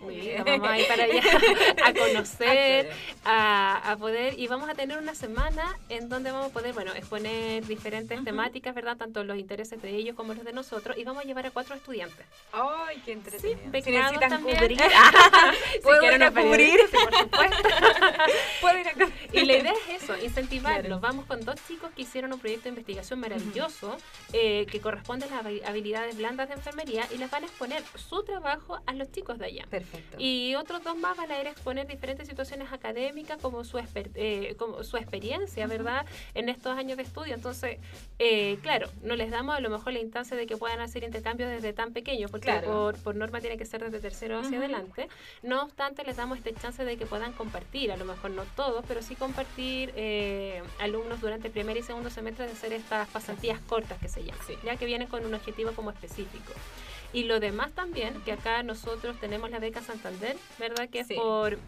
muy 0.00 0.16
bien, 0.16 0.38
nos 0.38 0.46
vamos 0.46 0.68
a 0.68 0.78
ir 0.78 0.86
para 0.86 1.04
allá 1.04 1.22
a 1.84 1.92
conocer, 1.92 2.90
a, 3.24 3.92
a 3.92 3.96
poder, 3.96 4.38
y 4.38 4.46
vamos 4.46 4.68
a 4.68 4.74
tener 4.74 4.98
una 4.98 5.14
semana 5.14 5.76
en 5.88 6.08
donde 6.08 6.30
vamos 6.30 6.50
a 6.50 6.52
poder, 6.52 6.72
bueno, 6.72 6.92
exponer 6.94 7.64
diferentes 7.66 8.22
temáticas, 8.24 8.74
¿verdad? 8.74 8.96
Tanto 8.96 9.24
los 9.24 9.38
intereses 9.38 9.80
de 9.82 9.90
ellos 9.90 10.14
como 10.14 10.34
los 10.34 10.44
de 10.44 10.52
nosotros, 10.52 10.96
y 10.96 11.04
vamos 11.04 11.24
a 11.24 11.26
llevar 11.26 11.46
a 11.46 11.50
cuatro 11.50 11.74
estudiantes. 11.74 12.26
Ay, 12.52 13.02
qué 13.04 13.12
entretenido. 13.12 13.58
si 13.62 13.70
becados 13.70 14.12
necesitan 14.12 14.30
también. 14.30 14.58
cubrir. 14.58 14.78
Si 15.74 15.80
¿Puedo 15.80 16.00
quieren 16.00 16.22
a 16.22 16.30
cubrir? 16.30 16.78
sí, 16.90 16.96
por 16.96 17.14
supuesto. 17.18 17.68
Puedo 18.60 18.78
ir 18.78 18.88
a 18.88 18.92
cubrir. 18.92 19.14
Y 19.32 19.44
la 19.44 19.56
idea 19.56 19.72
es 19.88 20.02
eso, 20.02 20.16
incentivarlos. 20.24 20.86
Claro. 20.86 21.00
Vamos 21.00 21.26
con 21.26 21.44
dos 21.44 21.56
chicos 21.66 21.90
que 21.94 22.02
hicieron 22.02 22.32
un 22.32 22.38
proyecto 22.38 22.64
de 22.64 22.68
investigación 22.70 22.83
maravilloso 23.16 23.96
eh, 24.32 24.66
que 24.70 24.80
corresponde 24.80 25.26
a 25.26 25.28
las 25.30 25.44
habi- 25.44 25.62
habilidades 25.64 26.16
blandas 26.16 26.48
de 26.48 26.54
enfermería 26.54 27.06
y 27.14 27.18
les 27.18 27.30
van 27.30 27.42
a 27.44 27.46
exponer 27.46 27.82
su 27.96 28.22
trabajo 28.24 28.78
a 28.86 28.92
los 28.92 29.10
chicos 29.12 29.38
de 29.38 29.46
allá. 29.46 29.66
Perfecto. 29.70 30.16
Y 30.18 30.54
otros 30.56 30.82
dos 30.84 30.96
más 30.96 31.16
van 31.16 31.30
a 31.30 31.40
ir 31.40 31.46
a 31.46 31.50
exponer 31.50 31.86
diferentes 31.86 32.28
situaciones 32.28 32.72
académicas 32.72 33.38
como 33.40 33.64
su, 33.64 33.78
exper- 33.78 34.10
eh, 34.14 34.54
como 34.58 34.82
su 34.84 34.96
experiencia, 34.96 35.66
¿verdad? 35.66 36.06
En 36.34 36.48
estos 36.48 36.76
años 36.76 36.96
de 36.96 37.02
estudio. 37.04 37.34
Entonces, 37.34 37.78
eh, 38.18 38.58
claro, 38.62 38.88
no 39.02 39.16
les 39.16 39.30
damos 39.30 39.56
a 39.56 39.60
lo 39.60 39.70
mejor 39.70 39.92
la 39.92 40.00
instancia 40.00 40.36
de 40.36 40.46
que 40.46 40.56
puedan 40.56 40.80
hacer 40.80 41.04
intercambios 41.04 41.50
desde 41.50 41.72
tan 41.72 41.92
pequeños, 41.92 42.30
porque 42.30 42.44
Claro. 42.48 42.66
por, 42.66 42.96
por 42.98 43.16
norma 43.16 43.40
tiene 43.40 43.56
que 43.56 43.64
ser 43.66 43.82
desde 43.84 44.00
tercero 44.00 44.38
hacia 44.38 44.50
Ujú. 44.50 44.58
adelante. 44.58 45.08
No 45.42 45.62
obstante, 45.62 46.04
les 46.04 46.16
damos 46.16 46.38
este 46.38 46.54
chance 46.54 46.84
de 46.84 46.96
que 46.96 47.06
puedan 47.06 47.32
compartir, 47.32 47.90
a 47.92 47.96
lo 47.96 48.04
mejor 48.04 48.30
no 48.30 48.44
todos, 48.56 48.84
pero 48.86 49.02
sí 49.02 49.14
compartir 49.16 49.92
eh, 49.96 50.62
alumnos 50.80 51.20
durante 51.20 51.46
el 51.48 51.52
primer 51.52 51.76
y 51.76 51.82
segundo 51.82 52.10
semestre 52.10 52.46
de 52.46 52.52
hacer 52.52 52.72
estas 52.74 53.08
pasantías 53.08 53.58
cortas 53.66 53.98
que 53.98 54.08
se 54.08 54.22
llaman, 54.24 54.40
Sí. 54.46 54.54
ya 54.64 54.76
que 54.76 54.86
vienen 54.86 55.08
con 55.08 55.24
un 55.24 55.34
objetivo 55.34 55.72
como 55.72 55.90
específico. 55.90 56.52
Y 57.12 57.24
lo 57.24 57.38
demás 57.40 57.70
también, 57.72 58.20
que 58.24 58.32
acá 58.32 58.62
nosotros 58.62 59.16
tenemos 59.20 59.50
la 59.50 59.58
beca 59.60 59.80
Santander, 59.82 60.36
¿verdad? 60.58 60.88
Que 60.88 61.00
es 61.00 61.06
por 61.08 61.58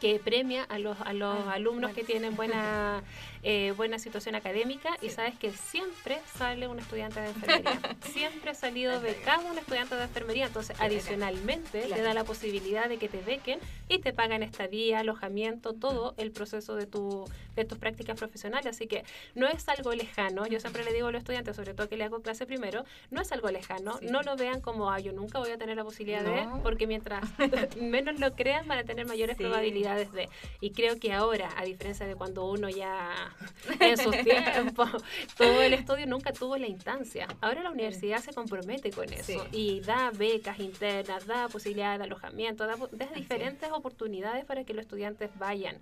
que 0.00 0.18
premia 0.18 0.64
a 0.64 0.78
los, 0.78 0.98
a 1.02 1.12
los 1.12 1.36
Ah, 1.46 1.52
alumnos 1.52 1.90
bueno. 1.90 1.94
que 1.94 2.04
tienen 2.04 2.34
buena 2.34 3.02
eh, 3.42 3.72
buena 3.76 3.98
situación 3.98 4.34
académica 4.34 4.90
y 5.00 5.08
Sí. 5.08 5.14
sabes 5.14 5.38
que 5.38 5.50
siempre 5.52 6.18
sale 6.36 6.68
un 6.68 6.78
estudiante 6.78 7.20
de 7.20 7.28
enfermería. 7.28 7.80
siempre 8.12 8.50
ha 8.50 8.54
salido 8.54 9.00
becado 9.00 9.46
un 9.46 9.56
estudiante 9.58 9.94
de 9.96 10.02
enfermería, 10.04 10.46
entonces 10.46 10.76
bacán. 10.76 10.86
adicionalmente 10.90 11.80
Claro. 11.82 11.94
te 11.96 12.02
da 12.02 12.14
la 12.14 12.24
posibilidad 12.24 12.88
de 12.88 12.98
que 12.98 13.08
te 13.08 13.20
bequen 13.22 13.58
y 13.88 13.98
te 13.98 14.12
pagan 14.12 14.42
estadía, 14.42 15.00
alojamiento, 15.00 15.72
todo 15.72 16.14
el 16.18 16.32
proceso 16.32 16.74
de, 16.76 16.86
tu, 16.86 17.28
de 17.56 17.64
tus 17.64 17.78
prácticas 17.78 18.16
profesionales. 18.18 18.66
Así 18.66 18.86
que 18.86 19.04
no 19.34 19.46
es 19.48 19.68
algo 19.68 19.92
lejano, 19.94 20.46
yo 20.46 20.60
siempre 20.60 20.84
le 20.84 20.92
digo 20.92 21.08
a 21.08 21.12
los 21.12 21.20
estudiantes, 21.20 21.56
sobre 21.56 21.74
todo 21.74 21.88
que 21.88 21.96
le 21.96 22.04
hago 22.04 22.20
clase 22.20 22.46
primero, 22.46 22.84
no 23.10 23.20
es 23.22 23.32
algo 23.32 23.50
lejano, 23.50 23.98
Sí. 23.98 24.06
no 24.10 24.22
lo 24.22 24.36
vean 24.36 24.60
como, 24.60 24.90
ah, 24.90 25.00
yo 25.00 25.12
nunca 25.12 25.38
voy 25.38 25.50
a 25.50 25.58
tener 25.58 25.76
la 25.76 25.84
posibilidad 25.84 26.22
de, 26.22 26.44
No. 26.46 26.62
porque 26.62 26.86
mientras 26.86 27.24
menos 27.80 28.20
lo 28.20 28.32
crean 28.32 28.68
van 28.68 28.78
a 28.78 28.84
tener 28.84 29.06
mayores 29.06 29.36
Sí. 29.36 29.44
probabilidades 29.44 30.12
de. 30.12 30.28
Y 30.60 30.70
creo 30.72 30.98
que 30.98 31.12
ahora, 31.12 31.50
a 31.56 31.64
diferencia 31.64 32.06
de 32.06 32.14
cuando 32.16 32.44
uno 32.44 32.68
ya 32.68 33.29
en 33.80 33.96
sus 33.96 34.16
tiempos, 34.22 34.90
todo 35.36 35.62
el 35.62 35.74
estudio 35.74 36.06
nunca 36.06 36.32
tuvo 36.32 36.56
la 36.56 36.66
instancia. 36.66 37.28
Ahora 37.40 37.62
la 37.62 37.70
universidad 37.70 38.18
se 38.18 38.32
compromete 38.32 38.90
con 38.90 39.12
eso 39.12 39.44
Sí. 39.50 39.56
y 39.56 39.80
da 39.80 40.10
becas 40.12 40.58
internas, 40.60 41.26
da 41.26 41.48
posibilidad 41.48 41.98
de 41.98 42.04
alojamiento, 42.04 42.66
da, 42.66 42.76
da 42.92 43.06
diferentes 43.14 43.70
oportunidades 43.70 44.44
para 44.44 44.64
que 44.64 44.74
los 44.74 44.82
estudiantes 44.82 45.30
vayan. 45.38 45.76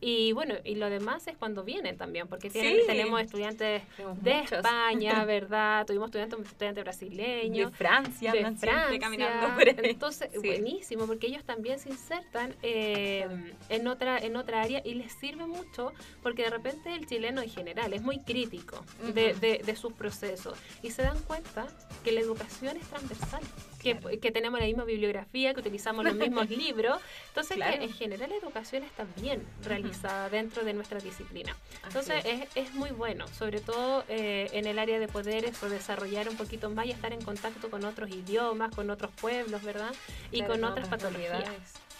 Y 0.00 0.32
bueno, 0.32 0.54
y 0.64 0.74
lo 0.74 0.90
demás 0.90 1.26
es 1.28 1.36
cuando 1.36 1.62
vienen 1.64 1.96
también, 1.96 2.26
porque 2.28 2.50
tienen- 2.50 2.76
Sí. 2.80 2.86
tenemos 2.86 3.20
estudiantes 3.22 3.82
Tenemos 3.96 4.22
de 4.22 4.34
muchos. 4.34 4.52
España, 4.58 5.24
¿verdad? 5.24 5.86
Tuvimos 5.86 6.06
estudiantes, 6.08 6.38
estudiantes 6.40 6.74
De 6.76 6.82
brasileños 6.82 7.72
Francia, 7.74 8.32
de 8.32 8.38
andan 8.38 8.58
siempre 8.58 8.80
Francia. 8.80 8.98
caminando 9.00 9.54
por 9.54 9.68
ahí. 9.68 9.74
Entonces, 9.90 10.28
Sí. 10.32 10.38
buenísimo, 10.38 11.06
porque 11.06 11.28
ellos 11.28 11.44
también 11.44 11.78
se 11.78 11.88
insertan 11.90 12.54
eh, 12.62 13.26
en 13.68 13.86
otra 13.88 14.18
en 14.18 14.36
otra 14.36 14.62
área 14.62 14.82
y 14.84 14.94
les 14.94 15.12
sirve 15.12 15.46
mucho 15.46 15.92
porque 16.22 16.42
de 16.42 16.50
repente 16.50 16.93
el 16.94 17.06
chileno 17.06 17.42
en 17.42 17.50
general 17.50 17.92
es 17.92 18.02
muy 18.02 18.18
crítico 18.20 18.84
de, 19.14 19.34
de- 19.34 19.58
de 19.64 19.76
sus 19.76 19.92
procesos 19.92 20.58
y 20.82 20.90
se 20.90 21.02
dan 21.02 21.18
cuenta 21.22 21.66
que 22.04 22.12
la 22.12 22.20
educación 22.20 22.76
es 22.76 22.86
transversal. 22.88 23.42
Que, 23.84 23.98
que 24.18 24.32
tenemos 24.32 24.58
la 24.58 24.64
misma 24.64 24.84
bibliografía, 24.84 25.52
que 25.52 25.60
utilizamos 25.60 26.06
los 26.06 26.14
mismos 26.14 26.48
libros. 26.64 26.98
Entonces, 27.28 27.56
Claro. 27.56 27.76
que 27.78 27.84
en 27.84 27.92
general 27.92 28.30
la 28.30 28.36
educación 28.36 28.82
está 28.82 29.04
bien 29.20 29.42
realizada 29.62 30.30
dentro 30.30 30.64
de 30.64 30.72
nuestra 30.72 31.00
disciplina. 31.00 31.54
Entonces 31.86 32.24
es. 32.24 32.40
es, 32.42 32.48
es 32.54 32.74
muy 32.74 32.90
bueno, 32.92 33.28
sobre 33.28 33.60
todo 33.60 34.02
eh, 34.08 34.48
en 34.54 34.66
el 34.66 34.78
área 34.78 34.98
de 34.98 35.06
poder 35.06 35.44
eso, 35.44 35.68
desarrollar 35.68 36.30
un 36.30 36.36
poquito 36.38 36.70
más 36.70 36.86
y 36.86 36.92
estar 36.92 37.12
en 37.12 37.20
contacto 37.22 37.68
con 37.70 37.84
otros 37.84 38.08
idiomas, 38.08 38.74
con 38.74 38.88
otros 38.88 39.10
pueblos, 39.20 39.62
¿verdad? 39.62 39.94
Y 40.32 40.38
Claro, 40.38 40.52
con 40.54 40.60
con 40.62 40.70
otras 40.70 40.88
patologías. 40.88 41.44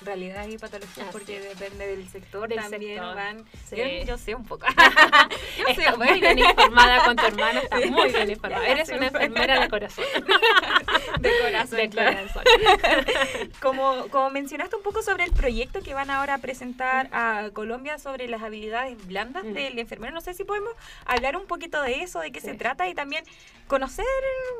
Realidades. 0.04 0.52
Y 0.54 0.58
patologías, 0.58 1.06
porque 1.12 1.40
depende 1.40 1.86
del 1.86 2.08
sector 2.08 2.48
Del 2.48 2.58
también 2.58 2.94
sector. 2.98 3.14
van. 3.14 3.44
Sí. 3.68 3.76
Yo, 3.76 3.84
yo 4.06 4.18
sé 4.18 4.34
un 4.34 4.44
poco. 4.44 4.66
yo 5.58 5.74
sé, 5.74 5.80
Estás 5.82 5.98
muy 5.98 6.20
bien 6.20 6.38
informada 6.38 7.04
con 7.04 7.16
tu 7.16 7.24
hermana, 7.26 7.60
estás 7.60 7.82
Sí. 7.82 7.90
muy 7.90 8.08
bien 8.12 8.30
informada. 8.30 8.66
Eres 8.66 8.88
una 8.90 9.06
enfermera 9.06 9.60
de 9.60 9.68
corazón. 9.68 10.04
de 11.20 11.30
corazón. 11.42 11.76
De 11.78 11.88
claro. 11.90 12.16
corazón. 12.32 12.42
Como, 13.60 14.08
como 14.10 14.30
mencionaste 14.30 14.76
un 14.76 14.82
poco 14.82 15.02
sobre 15.02 15.24
el 15.24 15.32
proyecto 15.32 15.80
que 15.80 15.94
van 15.94 16.10
ahora 16.10 16.34
a 16.34 16.38
presentar 16.38 17.08
a 17.12 17.50
Colombia 17.52 17.98
sobre 17.98 18.28
las 18.28 18.42
habilidades 18.42 19.04
blandas 19.06 19.44
Mm. 19.44 19.52
del 19.52 19.78
enfermero, 19.78 20.12
no 20.14 20.20
sé 20.20 20.34
si 20.34 20.44
podemos 20.44 20.72
hablar 21.06 21.36
un 21.36 21.46
poquito 21.46 21.80
de 21.82 22.02
eso, 22.02 22.20
de 22.20 22.30
qué 22.32 22.40
se 22.40 22.54
trata 22.54 22.88
y 22.88 22.94
también 22.94 23.24
conocer 23.66 24.04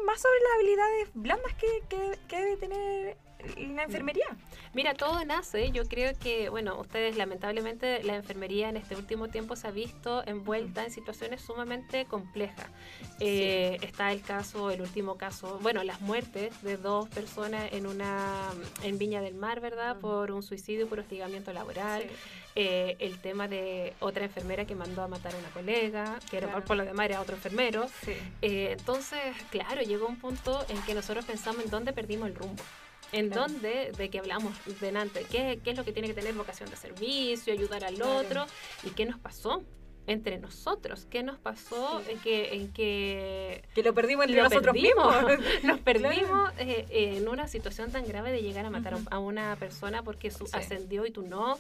más 0.07 0.21
sobre 0.21 0.39
las 0.41 0.53
habilidades 0.57 1.09
blandas 1.15 1.53
que, 1.55 1.67
que- 1.89 2.19
que 2.29 2.37
debe 2.41 2.57
tener 2.57 3.17
la 3.57 3.85
enfermería. 3.85 4.27
Mira, 4.73 4.95
todo 4.95 5.25
nace, 5.25 5.71
yo 5.71 5.85
creo 5.89 6.13
que, 6.19 6.49
bueno, 6.49 6.79
ustedes 6.81 7.17
lamentablemente 7.17 8.03
la 8.03 8.17
enfermería 8.17 8.69
en 8.69 8.77
este 8.77 8.97
último 8.97 9.29
tiempo 9.29 9.57
se 9.57 9.69
ha 9.69 9.71
visto 9.71 10.23
envuelta 10.27 10.85
en 10.85 10.91
situaciones 10.91 11.41
sumamente 11.43 12.05
complejas. 12.07 12.67
Eh, 13.21 13.79
Está 13.83 14.13
el 14.13 14.23
caso, 14.23 14.71
el 14.71 14.81
último 14.81 15.17
caso, 15.17 15.59
bueno, 15.63 15.85
las 15.85 16.01
muertes 16.01 16.61
de 16.63 16.77
dos 16.77 17.09
personas 17.09 17.73
en 17.73 17.87
una 17.87 18.51
en 18.83 18.99
Viña 18.99 19.21
del 19.21 19.35
Mar, 19.35 19.61
¿verdad? 19.61 19.93
Ujú. 19.93 20.01
Por 20.01 20.31
un 20.33 20.43
suicidio 20.43 20.89
por 20.89 20.99
hostigamiento 21.01 21.53
laboral. 21.53 22.05
Eh, 22.57 22.97
el 23.01 23.19
tema 23.21 23.49
de 23.49 23.95
otra 23.99 24.25
enfermera 24.25 24.65
que 24.65 24.77
mandó 24.77 25.03
a 25.03 25.09
matar 25.09 25.35
a 25.35 25.39
una 25.39 25.49
colega, 25.49 26.21
que 26.31 26.37
era 26.37 26.47
Claro. 26.49 26.65
por 26.65 26.77
lo 26.77 26.85
demás 26.85 27.07
era 27.07 27.21
otro 27.21 27.35
enfermero. 27.35 27.89
Sí. 28.05 28.13
Eh, 28.43 28.77
entonces, 28.79 29.21
claro, 29.51 29.83
llegó 29.83 30.07
un 30.07 30.17
punto 30.17 30.65
en 30.69 30.81
que 30.83 30.95
nosotros 30.95 31.25
pensamos 31.25 31.65
en 31.65 31.71
dónde 31.71 31.93
perdimos 31.93 32.29
el 32.29 32.37
rumbo. 32.37 32.63
En 33.15 33.29
Claro. 33.31 33.47
dónde, 33.53 33.93
de 33.97 34.11
que 34.11 34.19
hablamos 34.19 34.53
delante, 34.81 35.25
¿qué, 35.31 35.61
qué 35.63 35.71
es 35.71 35.77
lo 35.77 35.85
que 35.85 35.93
tiene 35.93 36.09
que 36.09 36.15
tener 36.15 36.35
vocación 36.35 36.69
de 36.69 36.77
servicio, 36.77 37.53
ayudar 37.53 37.85
al 37.85 37.95
Claro. 37.95 38.17
otro, 38.19 38.47
y 38.83 38.91
qué 38.91 39.07
nos 39.07 39.21
pasó 39.21 39.63
entre 40.07 40.39
nosotros, 40.39 41.07
qué 41.11 41.23
nos 41.23 41.39
pasó 41.39 42.01
Sí. 42.05 42.13
en 42.13 42.19
que, 42.21 42.55
en 42.55 42.73
que 42.73 43.63
Que 43.75 43.83
lo 43.83 43.95
perdimos 43.95 44.27
entre 44.27 44.39
lo 44.43 44.45
nosotros 44.49 44.75
perdimos. 44.75 45.15
mismos. 45.25 45.39
nos 45.65 45.81
perdimos 45.81 46.53
eh, 46.59 46.87
en 46.91 47.29
una 47.29 47.49
situación 47.49 47.91
tan 47.91 48.07
grave 48.07 48.31
de 48.33 48.43
llegar 48.43 48.67
a 48.67 48.71
matar 48.71 48.97
a- 49.11 49.19
una 49.19 49.57
persona 49.57 50.03
porque 50.03 50.31
su, 50.31 50.47
Sí. 50.47 50.53
ascendió 50.57 51.07
y 51.07 51.11
tú 51.11 51.23
no. 51.23 51.59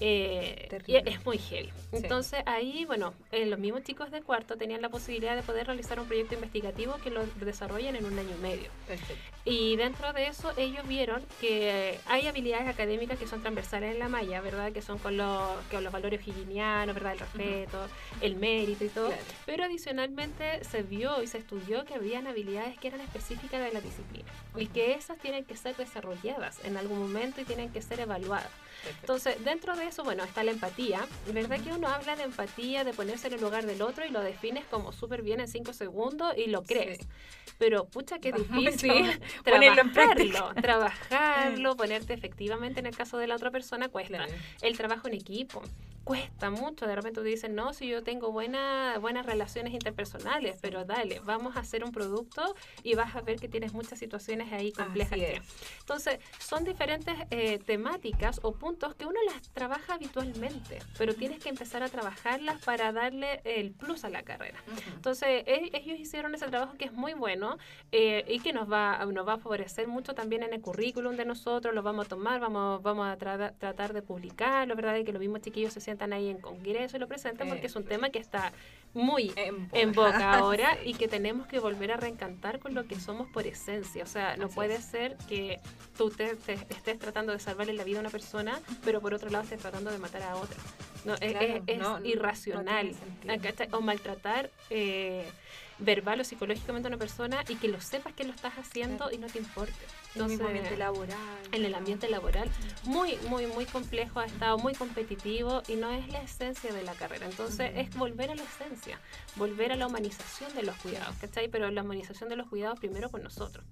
Eh, 0.00 0.68
y 0.86 0.96
es 0.96 1.24
muy 1.24 1.38
heavy. 1.38 1.68
Sí. 1.68 1.96
Entonces 1.96 2.42
ahí, 2.46 2.84
bueno, 2.84 3.14
eh, 3.32 3.46
los 3.46 3.58
mismos 3.58 3.82
chicos 3.84 4.10
de 4.10 4.22
cuarto 4.22 4.56
tenían 4.56 4.82
la 4.82 4.88
posibilidad 4.88 5.36
de 5.36 5.42
poder 5.42 5.66
realizar 5.66 5.98
un 6.00 6.06
proyecto 6.06 6.34
investigativo 6.34 6.96
que 7.02 7.10
lo 7.10 7.24
desarrollen 7.40 7.96
en 7.96 8.04
un 8.04 8.18
año 8.18 8.30
y 8.38 8.42
medio. 8.42 8.68
Perfecto. 8.86 9.22
Y 9.44 9.76
dentro 9.76 10.12
de 10.12 10.26
eso 10.26 10.52
ellos 10.56 10.86
vieron 10.88 11.22
que 11.40 11.98
hay 12.06 12.26
habilidades 12.26 12.68
académicas 12.68 13.18
que 13.18 13.26
son 13.26 13.40
transversales 13.42 13.92
en 13.92 13.98
la 14.00 14.08
malla, 14.08 14.40
¿verdad? 14.40 14.72
Que 14.72 14.82
son 14.82 14.98
con 14.98 15.16
los, 15.16 15.56
con 15.70 15.84
los 15.84 15.92
valores 15.92 16.26
higienianos, 16.26 16.94
¿verdad? 16.94 17.12
El 17.12 17.18
respeto, 17.20 17.75
el 18.20 18.36
mérito 18.36 18.84
y 18.84 18.88
todo. 18.88 19.08
Claro. 19.08 19.22
Pero 19.44 19.64
adicionalmente 19.64 20.64
se 20.64 20.82
vio 20.82 21.22
y 21.22 21.26
se 21.26 21.38
estudió 21.38 21.84
que 21.84 21.94
habían 21.94 22.26
habilidades 22.26 22.78
que 22.78 22.88
eran 22.88 23.00
específicas 23.00 23.62
de 23.62 23.72
la 23.72 23.80
disciplina 23.80 24.28
y 24.56 24.66
que 24.66 24.94
esas 24.94 25.18
tienen 25.18 25.44
que 25.44 25.56
ser 25.56 25.76
desarrolladas 25.76 26.64
en 26.64 26.76
algún 26.76 26.98
momento 26.98 27.40
y 27.40 27.44
tienen 27.44 27.70
que 27.70 27.82
ser 27.82 28.00
evaluadas. 28.00 28.50
Entonces, 29.00 29.42
dentro 29.44 29.76
de 29.76 29.86
eso, 29.86 30.04
bueno, 30.04 30.24
está 30.24 30.42
la 30.44 30.52
empatía. 30.52 31.06
Verdad 31.32 31.60
que 31.60 31.70
uno 31.72 31.88
habla 31.88 32.16
de 32.16 32.24
empatía, 32.24 32.84
de 32.84 32.92
ponerse 32.92 33.28
en 33.28 33.34
el 33.34 33.40
lugar 33.40 33.66
del 33.66 33.82
otro 33.82 34.04
y 34.06 34.10
lo 34.10 34.20
defines 34.20 34.64
como 34.66 34.92
súper 34.92 35.22
bien 35.22 35.40
en 35.40 35.48
cinco 35.48 35.72
segundos 35.72 36.34
y 36.36 36.46
lo 36.46 36.62
crees. 36.62 36.98
Sí. 36.98 37.06
Pero 37.58 37.86
pucha, 37.86 38.16
mucho 38.16 38.32
difícil 38.32 39.20
ponerlo 39.44 39.82
en 39.82 39.92
trabajarlo, 39.92 40.54
trabajarlo, 40.62 41.76
ponerte 41.76 42.14
efectivamente 42.14 42.80
en 42.80 42.86
el 42.86 42.96
caso 42.96 43.18
de 43.18 43.26
la 43.26 43.36
otra 43.36 43.50
persona 43.50 43.88
cuesta. 43.88 44.18
Claro. 44.18 44.32
El 44.62 44.76
trabajo 44.76 45.08
en 45.08 45.14
equipo 45.14 45.62
cuesta 46.06 46.50
mucho. 46.50 46.86
De 46.86 46.94
repente 46.94 47.20
te 47.20 47.26
dicen, 47.26 47.56
no, 47.56 47.72
si 47.72 47.88
yo 47.88 48.04
tengo 48.04 48.30
buena, 48.30 48.96
buenas 49.00 49.26
relaciones 49.26 49.74
interpersonales, 49.74 50.56
pero 50.62 50.84
dale, 50.84 51.20
vamos 51.24 51.56
a 51.56 51.60
hacer 51.60 51.82
un 51.82 51.90
producto 51.90 52.54
y 52.84 52.94
vas 52.94 53.16
a 53.16 53.22
ver 53.22 53.40
que 53.40 53.48
tienes 53.48 53.72
muchas 53.72 53.98
situaciones 53.98 54.52
ahí 54.52 54.70
complejas. 54.70 55.18
Que-. 55.18 55.42
Entonces, 55.80 56.20
son 56.38 56.62
diferentes 56.62 57.12
eh, 57.30 57.58
temáticas 57.58 58.38
o 58.44 58.52
puntos 58.52 58.75
que 58.76 59.06
uno 59.06 59.18
las 59.26 59.48
trabaja 59.50 59.94
habitualmente, 59.94 60.78
pero 60.98 61.14
tienes 61.14 61.42
que 61.42 61.48
empezar 61.48 61.82
a 61.82 61.88
trabajarlas 61.88 62.62
para 62.64 62.92
darle 62.92 63.40
el 63.44 63.72
plus 63.72 64.04
a 64.04 64.10
la 64.10 64.22
carrera. 64.22 64.58
Entonces, 64.94 65.44
e- 65.46 65.70
ellos 65.72 65.98
hicieron 65.98 66.34
ese 66.34 66.46
trabajo 66.46 66.76
que 66.76 66.84
es 66.84 66.92
muy 66.92 67.14
bueno 67.14 67.56
eh, 67.92 68.24
y 68.28 68.40
que 68.40 68.52
nos 68.52 68.70
va, 68.70 69.04
nos 69.06 69.26
va 69.26 69.34
a 69.34 69.38
favorecer 69.38 69.88
mucho 69.88 70.14
también 70.14 70.42
en 70.42 70.52
el 70.52 70.60
currículum 70.60 71.16
de 71.16 71.24
nosotros, 71.24 71.74
lo 71.74 71.82
vamos 71.82 72.06
a 72.06 72.08
tomar, 72.08 72.38
vamos, 72.40 72.82
vamos 72.82 73.06
a 73.08 73.16
tra- 73.18 73.54
tratar 73.58 73.92
de 73.92 74.02
publicarlo, 74.02 74.76
¿verdad? 74.76 74.96
Y 74.96 75.04
que 75.04 75.12
los 75.12 75.20
mismos 75.20 75.40
chiquillos 75.40 75.72
se 75.72 75.80
sientan 75.80 76.12
ahí 76.12 76.28
en 76.28 76.38
congreso 76.40 76.96
y 76.96 77.00
lo 77.00 77.08
presenten 77.08 77.48
porque 77.48 77.66
es 77.66 77.76
un 77.76 77.84
tema 77.84 78.10
que 78.10 78.18
está 78.18 78.52
muy 78.96 79.32
En 79.36 79.68
en 79.72 79.92
boca 79.92 80.34
ahora 80.34 80.78
y 80.84 80.94
que 80.94 81.06
tenemos 81.08 81.46
que 81.46 81.58
volver 81.60 81.92
a 81.92 81.96
reencantar 81.96 82.58
con 82.58 82.74
lo 82.74 82.86
que 82.86 82.98
somos 82.98 83.28
por 83.28 83.46
esencia. 83.46 84.02
O 84.02 84.06
sea, 84.06 84.36
no 84.36 84.46
Así 84.46 84.54
puede 84.54 84.76
es. 84.76 84.84
ser 84.84 85.16
que 85.28 85.60
tú 85.96 86.10
te, 86.10 86.34
te 86.36 86.54
estés 86.54 86.98
tratando 86.98 87.32
de 87.32 87.38
salvarle 87.38 87.74
la 87.74 87.84
vida 87.84 87.98
a 87.98 88.00
una 88.00 88.10
persona, 88.10 88.60
pero 88.84 89.00
por 89.00 89.14
otro 89.14 89.30
lado 89.30 89.44
estés 89.44 89.60
tratando 89.60 89.90
de 89.90 89.98
matar 89.98 90.22
a 90.22 90.36
otra. 90.36 90.58
No, 91.06 91.14
es- 91.14 91.32
Claro, 91.32 91.46
es, 91.46 91.62
es 91.66 91.78
no, 91.78 92.00
no, 92.00 92.06
irracional. 92.06 92.92
o 93.72 93.80
maltratar 93.80 94.50
eh, 94.70 95.26
verbal 95.78 96.20
o 96.20 96.24
psicológicamente 96.24 96.88
a 96.88 96.90
una 96.90 96.96
persona 96.98 97.44
y 97.48 97.56
que 97.56 97.68
lo 97.68 97.80
sepas 97.80 98.12
que 98.14 98.24
lo 98.24 98.32
estás 98.32 98.54
haciendo 98.58 99.04
Claro. 99.04 99.14
y 99.14 99.18
no 99.18 99.26
te 99.28 99.38
importe. 99.38 99.72
En 100.14 100.22
el 100.30 100.40
ambiente 100.40 100.76
laboral. 100.78 101.18
en 101.52 101.64
el 101.66 101.74
ambiente 101.74 102.08
laboral 102.08 102.48
muy, 102.84 103.16
muy, 103.28 103.46
muy 103.46 103.66
complejo, 103.66 104.20
ha 104.20 104.24
estado 104.24 104.56
muy 104.58 104.74
competitivo 104.74 105.62
y 105.68 105.74
no 105.76 105.90
es 105.90 106.08
la 106.08 106.22
esencia 106.22 106.72
de 106.72 106.82
la 106.82 106.94
carrera. 106.94 107.26
Entonces 107.26 107.70
es 107.74 107.94
volver 107.96 108.30
a 108.30 108.34
la 108.34 108.42
esencia, 108.42 108.98
volver 109.36 109.72
a 109.72 109.76
la 109.76 109.86
humanización 109.86 110.54
de 110.54 110.62
los 110.62 110.74
cuidados, 110.76 111.14
¿cachai? 111.20 111.48
Pero 111.48 111.70
la 111.70 111.82
humanización 111.82 112.30
de 112.30 112.36
los 112.36 112.48
cuidados 112.48 112.78
primero 112.80 113.10
con 113.10 113.22
nosotros. 113.22 113.64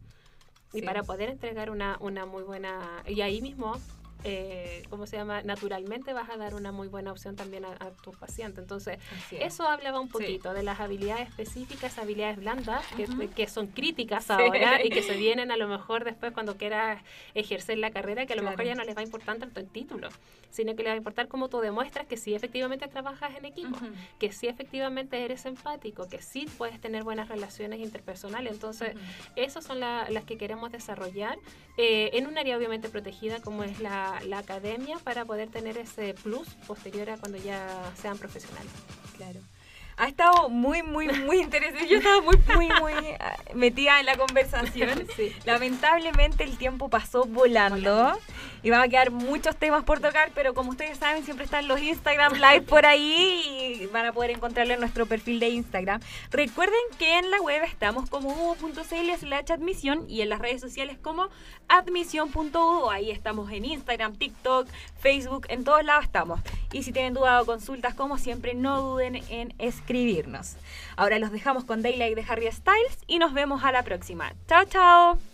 Y 0.75 0.83
para 0.83 1.03
poder 1.05 1.31
entregar 1.31 1.71
una, 1.71 1.97
una 2.01 2.27
muy 2.27 2.43
buena... 2.43 3.03
Y 3.07 3.21
ahí 3.23 3.41
mismo, 3.41 3.81
eh, 4.25 4.83
¿cómo 4.91 5.07
se 5.07 5.17
llama? 5.17 5.43
Naturalmente 5.43 6.13
vas 6.13 6.29
a 6.31 6.37
dar 6.37 6.55
una 6.55 6.73
muy 6.73 6.89
buena 6.89 7.13
opción 7.13 7.37
también 7.37 7.65
a, 7.65 7.73
a 7.73 7.91
tus 7.91 8.17
pacientes. 8.17 8.59
Entonces, 8.61 8.99
es. 9.31 9.43
eso 9.55 9.69
hablaba 9.69 10.01
un 10.01 10.07
Sí. 10.09 10.13
poquito 10.13 10.53
de 10.55 10.63
las 10.63 10.81
habilidades 10.81 11.29
específicas, 11.29 11.99
habilidades 11.99 12.37
blandas, 12.39 12.85
que, 12.97 13.05
Ujú. 13.05 13.29
que 13.35 13.47
son 13.47 13.67
críticas 13.69 14.25
Sí. 14.25 14.33
ahora 14.33 14.85
y 14.85 14.89
que 14.91 15.03
se 15.03 15.17
vienen 15.17 15.51
a 15.51 15.57
lo 15.57 15.69
mejor 15.69 16.05
después 16.05 16.33
cuando 16.33 16.57
quieras 16.57 17.03
ejercer 17.35 17.79
la 17.79 17.91
carrera, 17.91 18.27
que 18.27 18.33
a 18.33 18.37
lo 18.37 18.43
mejor 18.43 18.57
Claro. 18.57 18.71
ya 18.71 18.75
no 18.75 18.85
les 18.85 18.97
va 18.97 19.01
a 19.01 19.05
importar 19.05 19.37
tanto 19.39 19.61
el 19.61 19.69
título, 19.69 20.09
sino 20.51 20.75
que 20.75 20.83
les 20.83 20.91
va 20.91 20.95
a 20.95 20.99
importar 20.99 21.29
cómo 21.29 21.49
tú 21.49 21.61
demuestras 21.61 22.07
que 22.07 22.17
sí 22.17 22.35
efectivamente 22.35 22.89
trabajas 22.89 23.37
en 23.37 23.45
equipo, 23.45 23.77
Ujú. 23.77 23.87
que 24.19 24.33
sí 24.33 24.47
efectivamente 24.49 25.25
eres 25.25 25.45
empático, 25.47 26.09
que 26.09 26.23
sí 26.23 26.47
puedes 26.57 26.81
tener 26.81 27.03
buenas 27.05 27.29
relaciones 27.29 27.81
interpersonales. 27.81 28.53
Entonces, 28.53 28.95
Ujú. 28.95 29.05
esas 29.37 29.65
son 29.65 29.81
la- 29.81 30.09
las 30.11 30.25
que 30.25 30.39
queremos 30.39 30.73
desarrollar 30.73 31.39
eh, 31.77 32.11
en 32.15 32.27
un 32.29 32.39
área 32.39 32.57
obviamente 32.57 32.89
protegida 32.89 33.41
como 33.43 33.65
es 33.65 33.81
la, 33.81 34.14
la 34.23 34.39
academia 34.39 34.99
para 34.99 35.25
poder 35.25 35.49
tener 35.49 35.79
ese 35.79 36.15
plus 36.15 36.49
posterior 36.67 37.11
a 37.11 37.17
cuando 37.17 37.39
ya 37.39 37.93
sean 38.01 38.19
profesionales. 38.19 38.73
Claro. 39.17 39.41
Ha 39.97 40.09
estado 40.09 40.49
muy, 40.49 40.83
muy, 40.83 41.09
muy 41.09 41.41
interesante. 41.41 41.89
Yo 41.89 41.99
estaba 41.99 42.21
muy, 42.21 42.37
muy, 42.55 42.69
muy 42.81 42.95
ah, 43.21 43.37
metida 43.55 44.01
en 44.01 44.07
la 44.07 44.17
conversación. 44.17 45.07
Sí. 45.17 45.33
Lamentablemente 45.45 46.43
el 46.43 46.57
tiempo 46.57 46.89
pasó 46.89 47.25
volando 47.25 48.19
y 48.65 48.71
van 48.71 48.81
a 48.81 48.89
quedar 48.89 49.11
muchos 49.11 49.55
temas 49.57 49.85
por 49.85 50.01
tocar, 50.01 50.33
pero 50.35 50.55
como 50.55 50.71
ustedes 50.71 50.99
saben, 50.99 51.25
siempre 51.25 51.45
están 51.45 51.69
los 51.69 51.81
Instagram 51.81 52.33
Live 52.33 52.63
por 52.63 52.87
ahí 52.87 53.83
y 53.83 53.87
van 53.87 54.07
a 54.07 54.13
poder 54.13 54.31
encontrarlo 54.31 54.75
en 54.75 54.81
nuestro 54.81 55.07
perfil 55.07 55.39
de 55.39 55.51
Instagram. 55.51 56.01
Recuerden 56.31 56.81
que 56.99 57.19
en 57.19 57.31
la 57.31 57.41
web 57.43 57.63
estamos 57.65 58.09
como 58.11 58.31
hugo.cl 58.31 59.19
slash 59.19 59.53
admisión 59.53 60.07
y 60.09 60.23
en 60.23 60.31
las 60.31 60.41
redes 60.41 60.61
sociales 60.61 60.99
como 61.01 61.29
admisión.hugo. 61.69 62.91
Ahí 62.91 63.11
estamos 63.11 63.53
en 63.53 63.67
Instagram, 63.67 64.17
TikTok, 64.17 64.67
Facebook, 64.99 65.47
en 65.51 65.65
todos 65.65 65.85
lados 65.85 66.05
estamos. 66.05 66.41
Y 66.73 66.83
si 66.83 66.93
tienen 66.93 67.15
dudas 67.15 67.43
o 67.43 67.47
consultas, 67.47 67.95
como 67.95 68.19
siempre, 68.19 68.55
no 68.55 68.81
duden 68.81 69.17
en 69.29 69.55
escribirnos. 69.85 70.57
Ahora 70.97 71.19
los 71.19 71.31
dejamos 71.31 71.65
con 71.65 71.83
Daylight 71.83 72.17
de 72.17 72.25
Harry 72.27 72.51
Styles 72.51 72.99
y 73.07 73.19
nos 73.19 73.35
vemos 73.35 73.63
a 73.65 73.73
la 73.73 73.83
próxima. 73.83 74.35
Chao, 74.49 74.65
chao. 74.65 75.34